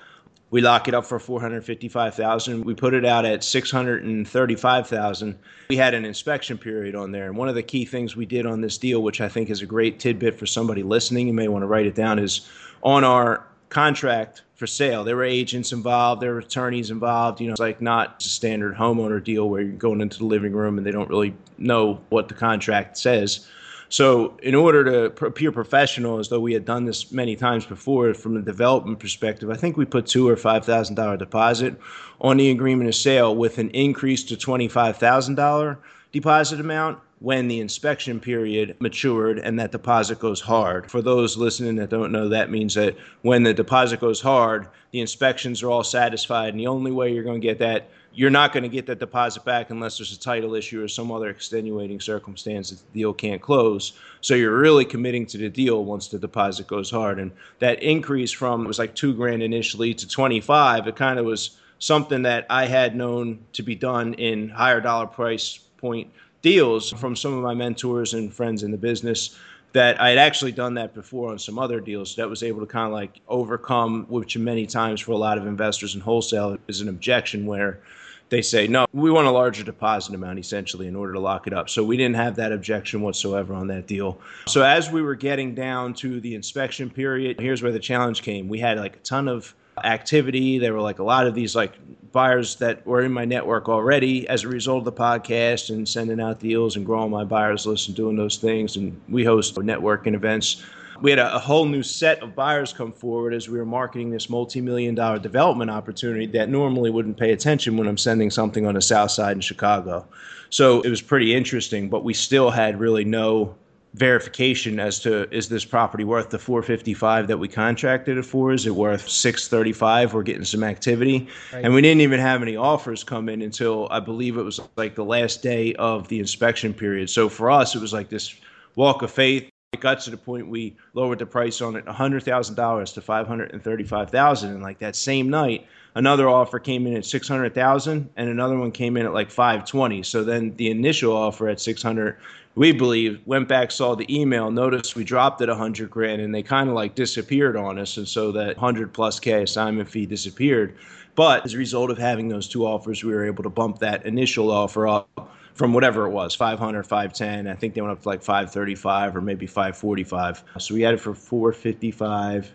We 0.50 0.60
lock 0.60 0.86
it 0.86 0.92
up 0.92 1.06
for 1.06 1.18
455,000. 1.18 2.62
We 2.62 2.74
put 2.74 2.92
it 2.92 3.06
out 3.06 3.24
at 3.24 3.42
635,000. 3.42 5.38
We 5.70 5.76
had 5.76 5.94
an 5.94 6.04
inspection 6.04 6.58
period 6.58 6.94
on 6.94 7.10
there, 7.10 7.28
and 7.28 7.38
one 7.38 7.48
of 7.48 7.54
the 7.54 7.62
key 7.62 7.86
things 7.86 8.16
we 8.16 8.26
did 8.26 8.44
on 8.44 8.60
this 8.60 8.76
deal, 8.76 9.02
which 9.02 9.22
I 9.22 9.28
think 9.28 9.48
is 9.48 9.62
a 9.62 9.66
great 9.66 9.98
tidbit 9.98 10.38
for 10.38 10.44
somebody 10.44 10.82
listening, 10.82 11.28
you 11.28 11.32
may 11.32 11.48
want 11.48 11.62
to 11.62 11.66
write 11.66 11.86
it 11.86 11.94
down, 11.94 12.18
is 12.18 12.50
on 12.82 13.02
our 13.02 13.46
contract 13.70 14.42
for 14.62 14.68
sale. 14.68 15.02
There 15.02 15.16
were 15.16 15.24
agents 15.24 15.72
involved, 15.72 16.22
there 16.22 16.34
were 16.34 16.38
attorneys 16.38 16.92
involved. 16.92 17.40
You 17.40 17.48
know, 17.48 17.54
it's 17.54 17.60
like 17.60 17.80
not 17.82 18.22
a 18.24 18.28
standard 18.28 18.76
homeowner 18.76 19.22
deal 19.22 19.48
where 19.48 19.60
you're 19.60 19.72
going 19.72 20.00
into 20.00 20.18
the 20.18 20.24
living 20.24 20.52
room 20.52 20.78
and 20.78 20.86
they 20.86 20.92
don't 20.92 21.08
really 21.08 21.34
know 21.58 22.00
what 22.10 22.28
the 22.28 22.34
contract 22.34 22.96
says. 22.96 23.48
So, 23.88 24.36
in 24.40 24.54
order 24.54 24.84
to 24.84 25.26
appear 25.26 25.50
professional, 25.50 26.20
as 26.20 26.28
though 26.28 26.38
we 26.38 26.52
had 26.52 26.64
done 26.64 26.84
this 26.84 27.10
many 27.10 27.34
times 27.34 27.66
before, 27.66 28.14
from 28.14 28.36
a 28.36 28.40
development 28.40 29.00
perspective, 29.00 29.50
I 29.50 29.56
think 29.56 29.76
we 29.76 29.84
put 29.84 30.06
two 30.06 30.28
or 30.28 30.36
five 30.36 30.64
thousand 30.64 30.94
dollar 30.94 31.16
deposit 31.16 31.76
on 32.20 32.36
the 32.36 32.52
agreement 32.52 32.88
of 32.88 32.94
sale 32.94 33.34
with 33.34 33.58
an 33.58 33.70
increase 33.70 34.22
to 34.26 34.36
twenty 34.36 34.68
five 34.68 34.96
thousand 34.96 35.34
dollar 35.34 35.80
deposit 36.12 36.60
amount 36.60 37.00
when 37.22 37.46
the 37.46 37.60
inspection 37.60 38.18
period 38.18 38.74
matured 38.80 39.38
and 39.38 39.56
that 39.60 39.70
deposit 39.70 40.18
goes 40.18 40.40
hard. 40.40 40.90
For 40.90 41.00
those 41.00 41.36
listening 41.36 41.76
that 41.76 41.88
don't 41.88 42.10
know, 42.10 42.28
that 42.30 42.50
means 42.50 42.74
that 42.74 42.96
when 43.22 43.44
the 43.44 43.54
deposit 43.54 44.00
goes 44.00 44.20
hard, 44.20 44.66
the 44.90 45.00
inspections 45.00 45.62
are 45.62 45.70
all 45.70 45.84
satisfied. 45.84 46.52
And 46.52 46.58
the 46.58 46.66
only 46.66 46.90
way 46.90 47.14
you're 47.14 47.22
going 47.22 47.40
to 47.40 47.46
get 47.46 47.60
that, 47.60 47.90
you're 48.12 48.28
not 48.28 48.52
going 48.52 48.64
to 48.64 48.68
get 48.68 48.86
that 48.86 48.98
deposit 48.98 49.44
back 49.44 49.70
unless 49.70 49.98
there's 49.98 50.12
a 50.12 50.18
title 50.18 50.56
issue 50.56 50.82
or 50.82 50.88
some 50.88 51.12
other 51.12 51.30
extenuating 51.30 52.00
circumstance 52.00 52.70
that 52.70 52.80
the 52.92 52.98
deal 52.98 53.14
can't 53.14 53.40
close. 53.40 53.92
So 54.20 54.34
you're 54.34 54.58
really 54.58 54.84
committing 54.84 55.24
to 55.26 55.38
the 55.38 55.48
deal 55.48 55.84
once 55.84 56.08
the 56.08 56.18
deposit 56.18 56.66
goes 56.66 56.90
hard. 56.90 57.20
And 57.20 57.30
that 57.60 57.84
increase 57.84 58.32
from 58.32 58.64
it 58.64 58.66
was 58.66 58.80
like 58.80 58.96
two 58.96 59.14
grand 59.14 59.44
initially 59.44 59.94
to 59.94 60.08
25, 60.08 60.88
it 60.88 60.96
kind 60.96 61.20
of 61.20 61.24
was 61.24 61.56
something 61.78 62.22
that 62.22 62.46
I 62.50 62.66
had 62.66 62.96
known 62.96 63.44
to 63.52 63.62
be 63.62 63.76
done 63.76 64.14
in 64.14 64.48
higher 64.48 64.80
dollar 64.80 65.06
price 65.06 65.60
point 65.76 66.10
deals 66.42 66.90
from 66.90 67.16
some 67.16 67.32
of 67.32 67.42
my 67.42 67.54
mentors 67.54 68.14
and 68.14 68.32
friends 68.32 68.62
in 68.62 68.70
the 68.70 68.76
business 68.76 69.38
that 69.72 70.00
I 70.00 70.10
had 70.10 70.18
actually 70.18 70.52
done 70.52 70.74
that 70.74 70.92
before 70.92 71.30
on 71.30 71.38
some 71.38 71.58
other 71.58 71.80
deals 71.80 72.16
that 72.16 72.28
was 72.28 72.42
able 72.42 72.60
to 72.60 72.66
kind 72.66 72.86
of 72.86 72.92
like 72.92 73.20
overcome, 73.26 74.04
which 74.08 74.36
many 74.36 74.66
times 74.66 75.00
for 75.00 75.12
a 75.12 75.16
lot 75.16 75.38
of 75.38 75.46
investors 75.46 75.94
in 75.94 76.00
wholesale 76.00 76.58
is 76.68 76.82
an 76.82 76.88
objection 76.88 77.46
where 77.46 77.80
they 78.28 78.42
say, 78.42 78.66
no, 78.66 78.86
we 78.92 79.10
want 79.10 79.26
a 79.26 79.30
larger 79.30 79.62
deposit 79.62 80.14
amount 80.14 80.38
essentially 80.38 80.86
in 80.86 80.96
order 80.96 81.12
to 81.12 81.20
lock 81.20 81.46
it 81.46 81.52
up. 81.52 81.68
So 81.68 81.84
we 81.84 81.96
didn't 81.96 82.16
have 82.16 82.36
that 82.36 82.50
objection 82.50 83.02
whatsoever 83.02 83.54
on 83.54 83.66
that 83.68 83.86
deal. 83.86 84.20
So 84.46 84.62
as 84.62 84.90
we 84.90 85.02
were 85.02 85.14
getting 85.14 85.54
down 85.54 85.94
to 85.94 86.20
the 86.20 86.34
inspection 86.34 86.88
period, 86.90 87.40
here's 87.40 87.62
where 87.62 87.72
the 87.72 87.78
challenge 87.78 88.22
came. 88.22 88.48
We 88.48 88.58
had 88.58 88.78
like 88.78 88.96
a 88.96 89.00
ton 89.00 89.28
of 89.28 89.54
activity. 89.82 90.58
There 90.58 90.72
were 90.72 90.80
like 90.80 90.98
a 90.98 91.04
lot 91.04 91.26
of 91.26 91.34
these 91.34 91.54
like 91.54 91.72
buyers 92.12 92.56
that 92.56 92.86
were 92.86 93.02
in 93.02 93.12
my 93.12 93.24
network 93.24 93.68
already 93.68 94.28
as 94.28 94.44
a 94.44 94.48
result 94.48 94.80
of 94.80 94.84
the 94.84 94.92
podcast 94.92 95.70
and 95.70 95.88
sending 95.88 96.20
out 96.20 96.40
deals 96.40 96.76
and 96.76 96.84
growing 96.84 97.10
my 97.10 97.24
buyers 97.24 97.66
list 97.66 97.88
and 97.88 97.96
doing 97.96 98.16
those 98.16 98.36
things. 98.36 98.76
And 98.76 99.00
we 99.08 99.24
host 99.24 99.54
networking 99.54 100.14
events. 100.14 100.62
We 101.00 101.10
had 101.10 101.18
a, 101.18 101.34
a 101.34 101.38
whole 101.38 101.64
new 101.64 101.82
set 101.82 102.22
of 102.22 102.34
buyers 102.34 102.72
come 102.72 102.92
forward 102.92 103.34
as 103.34 103.48
we 103.48 103.58
were 103.58 103.64
marketing 103.64 104.10
this 104.10 104.28
multi-million 104.28 104.94
dollar 104.94 105.18
development 105.18 105.70
opportunity 105.70 106.26
that 106.26 106.48
normally 106.48 106.90
wouldn't 106.90 107.16
pay 107.16 107.32
attention 107.32 107.76
when 107.76 107.88
I'm 107.88 107.98
sending 107.98 108.30
something 108.30 108.66
on 108.66 108.74
the 108.74 108.82
south 108.82 109.10
side 109.10 109.36
in 109.36 109.40
Chicago. 109.40 110.06
So 110.50 110.82
it 110.82 110.90
was 110.90 111.00
pretty 111.00 111.34
interesting, 111.34 111.88
but 111.88 112.04
we 112.04 112.12
still 112.12 112.50
had 112.50 112.78
really 112.78 113.04
no 113.04 113.56
verification 113.94 114.80
as 114.80 114.98
to 115.00 115.30
is 115.34 115.48
this 115.48 115.64
property 115.64 116.04
worth 116.04 116.30
the 116.30 116.38
455 116.38 117.26
that 117.28 117.38
we 117.38 117.46
contracted 117.46 118.16
it 118.16 118.22
for? 118.22 118.52
Is 118.52 118.66
it 118.66 118.74
worth 118.74 119.08
635 119.08 120.14
we're 120.14 120.22
getting 120.22 120.44
some 120.44 120.64
activity. 120.64 121.28
Right. 121.52 121.64
and 121.64 121.74
we 121.74 121.82
didn't 121.82 122.00
even 122.00 122.20
have 122.20 122.42
any 122.42 122.56
offers 122.56 123.04
come 123.04 123.28
in 123.28 123.42
until 123.42 123.88
i 123.90 124.00
believe 124.00 124.38
it 124.38 124.42
was 124.42 124.60
like 124.76 124.94
the 124.94 125.04
last 125.04 125.42
day 125.42 125.74
of 125.74 126.08
the 126.08 126.18
inspection 126.18 126.72
period. 126.72 127.10
So 127.10 127.28
for 127.28 127.50
us 127.50 127.74
it 127.74 127.80
was 127.80 127.92
like 127.92 128.08
this 128.08 128.34
walk 128.76 129.02
of 129.02 129.10
faith. 129.10 129.48
It 129.72 129.80
got 129.80 130.00
to 130.00 130.10
the 130.10 130.16
point 130.16 130.48
we 130.48 130.76
lowered 130.94 131.18
the 131.18 131.26
price 131.26 131.60
on 131.60 131.76
it 131.76 131.84
$100000 131.84 132.94
to 132.94 133.00
535000 133.00 134.50
and 134.50 134.62
like 134.62 134.78
that 134.78 134.96
same 134.96 135.28
night 135.28 135.66
another 135.94 136.28
offer 136.28 136.58
came 136.58 136.86
in 136.86 136.94
at 136.94 137.04
600,000 137.04 138.10
and 138.16 138.28
another 138.28 138.58
one 138.58 138.70
came 138.70 138.96
in 138.96 139.06
at 139.06 139.12
like 139.12 139.30
520 139.30 140.02
so 140.02 140.24
then 140.24 140.54
the 140.56 140.70
initial 140.70 141.14
offer 141.14 141.48
at 141.48 141.60
600 141.60 142.16
we 142.54 142.72
believe 142.72 143.20
went 143.24 143.48
back 143.48 143.70
saw 143.70 143.94
the 143.94 144.14
email 144.14 144.50
noticed 144.50 144.94
we 144.94 145.04
dropped 145.04 145.40
it 145.40 145.48
100 145.48 145.90
grand 145.90 146.20
and 146.20 146.34
they 146.34 146.42
kind 146.42 146.68
of 146.68 146.74
like 146.74 146.94
disappeared 146.94 147.56
on 147.56 147.78
us 147.78 147.96
and 147.96 148.06
so 148.06 148.32
that 148.32 148.56
100 148.56 148.92
plus 148.92 149.18
k 149.18 149.42
assignment 149.42 149.88
fee 149.88 150.06
disappeared. 150.06 150.76
But 151.14 151.44
as 151.44 151.54
a 151.54 151.58
result 151.58 151.90
of 151.90 151.98
having 151.98 152.28
those 152.28 152.48
two 152.48 152.66
offers 152.66 153.02
we 153.02 153.12
were 153.12 153.24
able 153.24 153.42
to 153.42 153.50
bump 153.50 153.78
that 153.78 154.04
initial 154.06 154.50
offer 154.50 154.86
up 154.86 155.08
from 155.54 155.74
whatever 155.74 156.06
it 156.06 156.10
was 156.10 156.34
500 156.34 156.82
510 156.86 157.46
i 157.46 157.54
think 157.54 157.74
they 157.74 157.82
went 157.82 157.92
up 157.92 158.00
to 158.00 158.08
like 158.08 158.22
535 158.22 159.16
or 159.16 159.20
maybe 159.20 159.46
545 159.46 160.44
so 160.58 160.74
we 160.74 160.80
had 160.80 160.94
it 160.94 161.00
for 161.00 161.14
455 161.14 162.50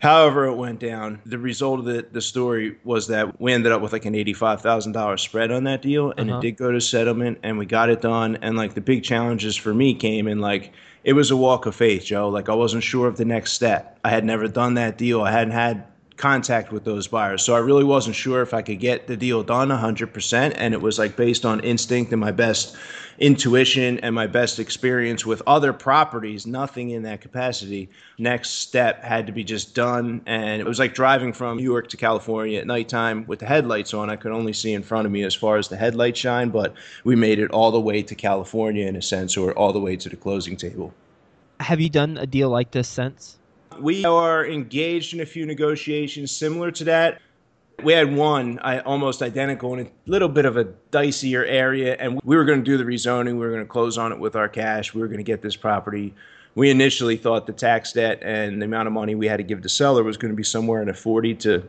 However, 0.00 0.46
it 0.46 0.54
went 0.54 0.78
down. 0.78 1.20
The 1.26 1.38
result 1.38 1.80
of 1.80 1.84
the, 1.86 2.06
the 2.12 2.20
story 2.20 2.76
was 2.84 3.08
that 3.08 3.40
we 3.40 3.52
ended 3.52 3.72
up 3.72 3.82
with 3.82 3.92
like 3.92 4.04
an 4.04 4.14
$85,000 4.14 5.18
spread 5.18 5.50
on 5.50 5.64
that 5.64 5.82
deal, 5.82 6.12
and 6.16 6.30
uh-huh. 6.30 6.38
it 6.38 6.42
did 6.42 6.56
go 6.56 6.70
to 6.70 6.80
settlement, 6.80 7.38
and 7.42 7.58
we 7.58 7.66
got 7.66 7.90
it 7.90 8.00
done. 8.00 8.38
And 8.42 8.56
like 8.56 8.74
the 8.74 8.80
big 8.80 9.02
challenges 9.02 9.56
for 9.56 9.74
me 9.74 9.94
came 9.94 10.28
in 10.28 10.38
like 10.38 10.72
it 11.04 11.14
was 11.14 11.30
a 11.30 11.36
walk 11.36 11.66
of 11.66 11.74
faith, 11.74 12.04
Joe. 12.04 12.28
Like 12.28 12.48
I 12.48 12.54
wasn't 12.54 12.84
sure 12.84 13.08
of 13.08 13.16
the 13.16 13.24
next 13.24 13.52
step. 13.52 13.98
I 14.04 14.10
had 14.10 14.24
never 14.24 14.46
done 14.46 14.74
that 14.74 14.98
deal. 14.98 15.22
I 15.22 15.32
hadn't 15.32 15.54
had 15.54 15.84
contact 16.18 16.72
with 16.72 16.84
those 16.84 17.06
buyers. 17.06 17.42
So 17.42 17.54
I 17.54 17.60
really 17.60 17.84
wasn't 17.84 18.16
sure 18.16 18.42
if 18.42 18.52
I 18.52 18.60
could 18.60 18.80
get 18.80 19.06
the 19.06 19.16
deal 19.16 19.42
done 19.42 19.68
100%. 19.68 20.52
And 20.56 20.74
it 20.74 20.82
was 20.82 20.98
like 20.98 21.16
based 21.16 21.46
on 21.46 21.60
instinct 21.60 22.12
and 22.12 22.20
my 22.20 22.32
best 22.32 22.76
intuition 23.18 23.98
and 24.00 24.14
my 24.14 24.26
best 24.26 24.58
experience 24.58 25.24
with 25.24 25.42
other 25.46 25.72
properties, 25.72 26.46
nothing 26.46 26.90
in 26.90 27.02
that 27.04 27.20
capacity. 27.20 27.88
Next 28.18 28.50
step 28.50 29.02
had 29.02 29.26
to 29.26 29.32
be 29.32 29.44
just 29.44 29.74
done. 29.74 30.20
And 30.26 30.60
it 30.60 30.66
was 30.66 30.78
like 30.78 30.92
driving 30.92 31.32
from 31.32 31.56
New 31.56 31.62
York 31.62 31.88
to 31.88 31.96
California 31.96 32.58
at 32.58 32.66
nighttime 32.66 33.24
with 33.26 33.38
the 33.38 33.46
headlights 33.46 33.94
on. 33.94 34.10
I 34.10 34.16
could 34.16 34.32
only 34.32 34.52
see 34.52 34.74
in 34.74 34.82
front 34.82 35.06
of 35.06 35.12
me 35.12 35.22
as 35.22 35.34
far 35.34 35.56
as 35.56 35.68
the 35.68 35.76
headlights 35.76 36.18
shine, 36.18 36.50
but 36.50 36.74
we 37.04 37.16
made 37.16 37.38
it 37.38 37.50
all 37.52 37.70
the 37.70 37.80
way 37.80 38.02
to 38.02 38.14
California 38.14 38.86
in 38.86 38.96
a 38.96 39.02
sense, 39.02 39.36
or 39.36 39.52
all 39.52 39.72
the 39.72 39.80
way 39.80 39.96
to 39.96 40.08
the 40.08 40.16
closing 40.16 40.56
table. 40.56 40.92
Have 41.60 41.80
you 41.80 41.88
done 41.88 42.18
a 42.18 42.26
deal 42.26 42.50
like 42.50 42.72
this 42.72 42.88
since? 42.88 43.38
We 43.80 44.04
are 44.04 44.46
engaged 44.46 45.14
in 45.14 45.20
a 45.20 45.26
few 45.26 45.46
negotiations 45.46 46.30
similar 46.30 46.70
to 46.72 46.84
that. 46.84 47.20
We 47.82 47.92
had 47.92 48.12
one 48.14 48.58
I, 48.58 48.80
almost 48.80 49.22
identical 49.22 49.74
in 49.74 49.86
a 49.86 49.90
little 50.06 50.28
bit 50.28 50.44
of 50.44 50.56
a 50.56 50.64
dicier 50.90 51.44
area, 51.46 51.96
and 52.00 52.20
we 52.24 52.36
were 52.36 52.44
going 52.44 52.58
to 52.58 52.64
do 52.64 52.76
the 52.76 52.84
rezoning. 52.84 53.34
We 53.34 53.38
were 53.38 53.50
going 53.50 53.62
to 53.62 53.68
close 53.68 53.96
on 53.96 54.10
it 54.10 54.18
with 54.18 54.34
our 54.34 54.48
cash. 54.48 54.94
We 54.94 55.00
were 55.00 55.06
going 55.06 55.18
to 55.18 55.24
get 55.24 55.42
this 55.42 55.54
property. 55.54 56.12
We 56.56 56.70
initially 56.70 57.16
thought 57.16 57.46
the 57.46 57.52
tax 57.52 57.92
debt 57.92 58.18
and 58.22 58.60
the 58.60 58.66
amount 58.66 58.88
of 58.88 58.92
money 58.92 59.14
we 59.14 59.28
had 59.28 59.36
to 59.36 59.44
give 59.44 59.62
the 59.62 59.68
seller 59.68 60.02
was 60.02 60.16
going 60.16 60.32
to 60.32 60.36
be 60.36 60.42
somewhere 60.42 60.82
in 60.82 60.88
a 60.88 60.94
forty 60.94 61.34
to 61.36 61.62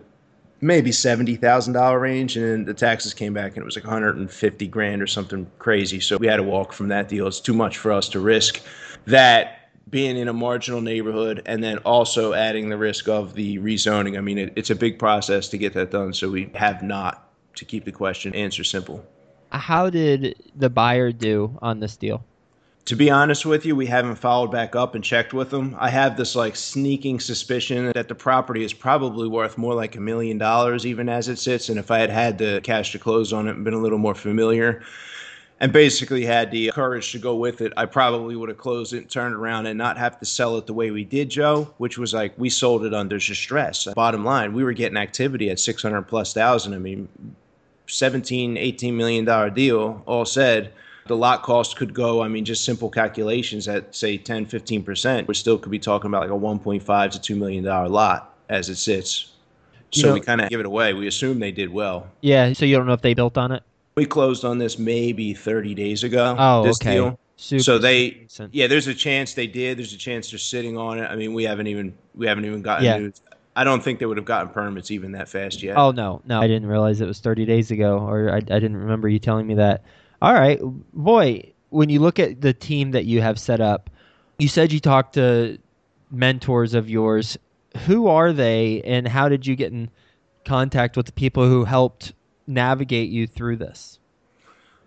maybe 0.61 0.91
seventy 0.91 1.35
thousand 1.35 1.73
dollar 1.73 1.99
range, 1.99 2.35
and 2.37 2.45
then 2.45 2.65
the 2.65 2.73
taxes 2.73 3.13
came 3.13 3.33
back 3.33 3.51
and 3.51 3.57
it 3.57 3.65
was 3.65 3.75
like 3.75 3.85
one 3.85 3.93
hundred 3.93 4.17
and 4.17 4.31
fifty 4.31 4.67
grand 4.67 5.03
or 5.03 5.07
something 5.07 5.45
crazy. 5.59 5.99
So 5.99 6.17
we 6.17 6.25
had 6.25 6.37
to 6.37 6.43
walk 6.43 6.73
from 6.73 6.87
that 6.87 7.07
deal. 7.07 7.27
It's 7.27 7.39
too 7.39 7.53
much 7.53 7.77
for 7.77 7.91
us 7.91 8.09
to 8.09 8.19
risk 8.19 8.61
that 9.05 9.58
being 9.89 10.17
in 10.17 10.27
a 10.27 10.33
marginal 10.33 10.81
neighborhood 10.81 11.41
and 11.45 11.63
then 11.63 11.77
also 11.79 12.33
adding 12.33 12.69
the 12.69 12.77
risk 12.77 13.07
of 13.07 13.33
the 13.33 13.57
rezoning. 13.59 14.17
I 14.17 14.21
mean, 14.21 14.37
it, 14.37 14.53
it's 14.55 14.69
a 14.69 14.75
big 14.75 14.99
process 14.99 15.47
to 15.49 15.57
get 15.57 15.73
that 15.73 15.91
done. 15.91 16.13
So 16.13 16.29
we 16.29 16.51
have 16.55 16.83
not, 16.83 17.25
to 17.55 17.65
keep 17.65 17.85
the 17.85 17.91
question 17.91 18.33
answer 18.35 18.63
simple. 18.63 19.05
How 19.51 19.89
did 19.89 20.51
the 20.55 20.69
buyer 20.69 21.11
do 21.11 21.57
on 21.61 21.79
this 21.79 21.97
deal? 21.97 22.23
To 22.85 22.95
be 22.95 23.11
honest 23.11 23.45
with 23.45 23.65
you, 23.65 23.75
we 23.75 23.85
haven't 23.85 24.15
followed 24.15 24.51
back 24.51 24.75
up 24.75 24.95
and 24.95 25.03
checked 25.03 25.33
with 25.33 25.49
them. 25.51 25.75
I 25.77 25.89
have 25.89 26.17
this 26.17 26.35
like 26.35 26.55
sneaking 26.55 27.19
suspicion 27.19 27.91
that 27.93 28.07
the 28.07 28.15
property 28.15 28.63
is 28.63 28.73
probably 28.73 29.27
worth 29.27 29.57
more 29.57 29.75
like 29.75 29.95
a 29.95 29.99
million 29.99 30.37
dollars 30.37 30.85
even 30.85 31.07
as 31.07 31.27
it 31.27 31.37
sits. 31.37 31.69
And 31.69 31.77
if 31.77 31.91
I 31.91 31.99
had 31.99 32.09
had 32.09 32.37
the 32.37 32.61
cash 32.63 32.91
to 32.93 32.99
close 32.99 33.31
on 33.31 33.47
it 33.47 33.55
and 33.55 33.63
been 33.63 33.75
a 33.75 33.79
little 33.79 33.99
more 33.99 34.15
familiar, 34.15 34.81
and 35.59 35.73
basically 35.73 36.23
had 36.25 36.51
the 36.51 36.71
courage 36.71 37.11
to 37.11 37.19
go 37.19 37.35
with 37.35 37.61
it, 37.61 37.73
I 37.75 37.85
probably 37.85 38.35
would 38.35 38.49
have 38.49 38.57
closed 38.57 38.93
it, 38.93 39.09
turned 39.09 39.35
around, 39.35 39.65
and 39.65 39.77
not 39.77 39.97
have 39.97 40.19
to 40.19 40.25
sell 40.25 40.57
it 40.57 40.65
the 40.65 40.73
way 40.73 40.91
we 40.91 41.03
did, 41.03 41.29
Joe, 41.29 41.73
which 41.77 41.97
was 41.97 42.13
like 42.13 42.33
we 42.37 42.49
sold 42.49 42.85
it 42.85 42.93
under 42.93 43.17
distress. 43.17 43.87
Bottom 43.93 44.23
line, 44.23 44.53
we 44.53 44.63
were 44.63 44.73
getting 44.73 44.97
activity 44.97 45.49
at 45.49 45.59
600 45.59 46.03
plus 46.03 46.33
thousand. 46.33 46.73
I 46.73 46.77
mean, 46.77 47.09
17, 47.87 48.57
18 48.57 48.95
million 48.95 49.25
dollar 49.25 49.49
deal, 49.49 50.01
all 50.05 50.25
said. 50.25 50.73
The 51.07 51.17
lot 51.17 51.41
cost 51.41 51.75
could 51.75 51.95
go, 51.95 52.21
I 52.21 52.27
mean, 52.27 52.45
just 52.45 52.63
simple 52.63 52.87
calculations 52.87 53.67
at 53.67 53.95
say 53.95 54.15
10, 54.15 54.45
15%. 54.45 55.25
We 55.25 55.33
still 55.33 55.57
could 55.57 55.71
be 55.71 55.79
talking 55.79 56.07
about 56.07 56.21
like 56.21 56.29
a 56.29 56.33
1.5 56.33 57.19
to 57.19 57.33
$2 57.33 57.35
million 57.35 57.65
lot 57.65 58.35
as 58.47 58.69
it 58.69 58.75
sits. 58.75 59.31
So 59.91 60.09
know, 60.09 60.13
we 60.13 60.21
kind 60.21 60.39
of 60.39 60.49
give 60.49 60.59
it 60.59 60.67
away. 60.67 60.93
We 60.93 61.07
assume 61.07 61.39
they 61.39 61.51
did 61.51 61.73
well. 61.73 62.07
Yeah. 62.21 62.53
So 62.53 62.65
you 62.65 62.77
don't 62.77 62.85
know 62.85 62.93
if 62.93 63.01
they 63.01 63.15
built 63.15 63.39
on 63.39 63.51
it? 63.51 63.63
We 63.99 64.05
closed 64.05 64.45
on 64.45 64.59
this 64.59 64.79
maybe 64.79 65.33
30 65.33 65.75
days 65.75 66.05
ago. 66.05 66.33
Oh, 66.39 66.63
this 66.63 66.77
okay. 66.81 66.93
Deal. 66.93 67.19
Super 67.35 67.63
so 67.63 67.77
they, 67.77 68.11
decent. 68.11 68.55
yeah, 68.55 68.65
there's 68.65 68.87
a 68.87 68.93
chance 68.93 69.33
they 69.33 69.45
did. 69.45 69.77
There's 69.77 69.91
a 69.91 69.97
chance 69.97 70.31
they're 70.31 70.39
sitting 70.39 70.77
on 70.77 70.99
it. 70.99 71.03
I 71.03 71.17
mean, 71.17 71.33
we 71.33 71.43
haven't 71.43 71.67
even 71.67 71.93
we 72.15 72.25
haven't 72.25 72.45
even 72.45 72.61
gotten 72.61 72.85
yeah. 72.85 72.97
news. 72.97 73.21
I 73.57 73.65
don't 73.65 73.83
think 73.83 73.99
they 73.99 74.05
would 74.05 74.15
have 74.15 74.25
gotten 74.25 74.53
permits 74.53 74.89
even 74.89 75.11
that 75.11 75.27
fast 75.27 75.61
yet. 75.61 75.75
Oh 75.75 75.91
no, 75.91 76.21
no, 76.25 76.39
I 76.39 76.47
didn't 76.47 76.69
realize 76.69 77.01
it 77.01 77.07
was 77.07 77.19
30 77.19 77.43
days 77.43 77.71
ago, 77.71 77.99
or 77.99 78.31
I, 78.31 78.37
I 78.37 78.39
didn't 78.39 78.77
remember 78.77 79.09
you 79.09 79.19
telling 79.19 79.45
me 79.45 79.55
that. 79.55 79.83
All 80.21 80.33
right, 80.33 80.61
boy, 80.93 81.51
when 81.71 81.89
you 81.89 81.99
look 81.99 82.19
at 82.19 82.39
the 82.39 82.53
team 82.53 82.91
that 82.91 83.03
you 83.03 83.21
have 83.21 83.37
set 83.37 83.59
up, 83.59 83.89
you 84.37 84.47
said 84.47 84.71
you 84.71 84.79
talked 84.79 85.15
to 85.15 85.57
mentors 86.09 86.73
of 86.73 86.89
yours. 86.89 87.37
Who 87.85 88.07
are 88.07 88.31
they, 88.31 88.81
and 88.83 89.05
how 89.05 89.27
did 89.27 89.45
you 89.45 89.57
get 89.57 89.73
in 89.73 89.89
contact 90.45 90.95
with 90.95 91.07
the 91.07 91.11
people 91.11 91.45
who 91.45 91.65
helped 91.65 92.13
navigate 92.49 93.09
you 93.09 93.27
through 93.27 93.57
this? 93.57 93.99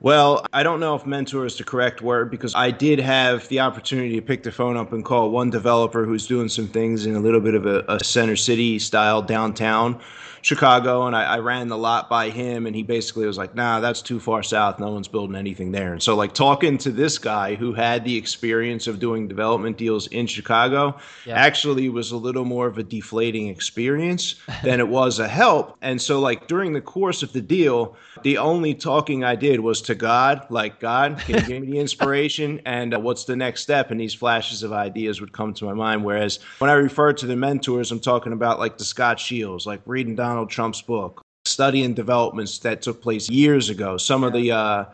Well, 0.00 0.45
I 0.52 0.64
don't 0.64 0.81
know 0.81 0.97
if 0.97 1.07
mentor 1.07 1.47
is 1.47 1.57
the 1.57 1.62
correct 1.62 2.02
word 2.02 2.28
because 2.28 2.57
I 2.57 2.73
did 2.73 2.99
have 2.99 3.47
the 3.49 3.61
opportunity 3.61 4.16
to 4.16 4.21
pick 4.21 4.42
the 4.42 4.50
phone 4.50 4.76
up 4.76 4.92
and 4.92 5.04
call 5.04 5.31
one 5.31 5.49
developer 5.49 6.04
who's 6.04 6.26
doing 6.26 6.49
some 6.49 6.66
things 6.66 7.07
in 7.07 7.14
a 7.14 7.21
little 7.21 7.40
bit 7.40 7.54
of 7.54 7.66
a, 7.66 7.85
a 7.87 8.02
center 8.02 8.35
city 8.35 8.81
style 8.81 9.23
downtown 9.23 10.00
Chicago, 10.42 11.06
and 11.06 11.14
I, 11.14 11.22
I, 11.22 11.38
ran 11.38 11.68
the 11.68 11.78
lot 11.78 12.11
by 12.11 12.28
him, 12.28 12.66
and 12.66 12.75
he 12.75 12.82
basically 12.82 13.26
was 13.26 13.38
like, 13.38 13.54
"Nah, 13.54 13.78
that's 13.78 14.02
too 14.02 14.18
far 14.18 14.42
south. 14.42 14.80
No 14.80 14.90
one's 14.90 15.06
building 15.06 15.37
anything 15.37 15.70
there." 15.70 15.92
And 15.92 16.02
so, 16.02 16.16
like 16.16 16.34
talking 16.34 16.78
to 16.78 16.90
this 16.90 17.16
guy 17.16 17.54
who 17.54 17.72
had 17.72 18.04
the 18.04 18.16
experience 18.16 18.88
of 18.88 18.99
doing 18.99 19.28
development 19.28 19.78
deals 19.78 20.08
in 20.08 20.26
Chicago, 20.26 20.99
yeah. 21.25 21.34
actually 21.34 21.88
was 21.88 22.11
a 22.11 22.16
little 22.16 22.44
more 22.44 22.66
of 22.66 22.76
a 22.76 22.82
deflating 22.82 23.49
experience 23.49 24.34
than 24.64 24.80
it 24.80 24.88
was 24.88 25.20
a 25.20 25.28
help. 25.28 25.76
And 25.80 26.02
so, 26.02 26.18
like 26.18 26.49
during 26.49 26.72
the 26.72 26.80
course 26.80 27.22
of 27.22 27.32
the 27.32 27.40
deal, 27.40 27.96
the 28.25 28.38
only 28.38 28.75
talking 28.75 29.22
I 29.22 29.37
did 29.37 29.61
was 29.61 29.80
to 29.82 29.94
God, 29.94 30.44
like 30.50 30.80
God, 30.80 31.20
can 31.20 31.37
you 31.37 31.40
give 31.42 31.62
me 31.62 31.70
the 31.70 31.78
inspiration, 31.78 32.61
and 32.66 32.94
uh, 32.94 32.99
what's 32.99 33.25
the 33.26 33.37
next 33.37 33.62
step? 33.62 33.92
And 33.92 34.00
these 34.00 34.14
flashes 34.14 34.64
of 34.64 34.72
ideas 34.72 35.20
would 35.20 35.32
come 35.32 35.54
to 35.54 35.64
my 35.64 35.75
mind. 35.75 36.04
Whereas 36.04 36.40
when 36.58 36.68
I 36.68 36.75
refer 36.75 37.12
to 37.12 37.26
the 37.26 37.37
mentors, 37.37 37.92
I'm 37.92 38.00
talking 38.00 38.32
about 38.32 38.58
like 38.58 38.76
the 38.76 38.84
Scott 38.84 39.20
Shields, 39.20 39.66
like 39.66 39.80
reading 39.87 40.16
down 40.16 40.32
Donald 40.33 40.49
Trump's 40.49 40.81
book, 40.81 41.21
studying 41.45 41.93
developments 41.93 42.59
that 42.61 42.81
took 42.81 43.03
place 43.03 43.29
years 43.29 43.69
ago. 43.69 43.99
Some 43.99 44.25
of 44.25 44.33
the 44.33 44.51
uh, 44.51 44.87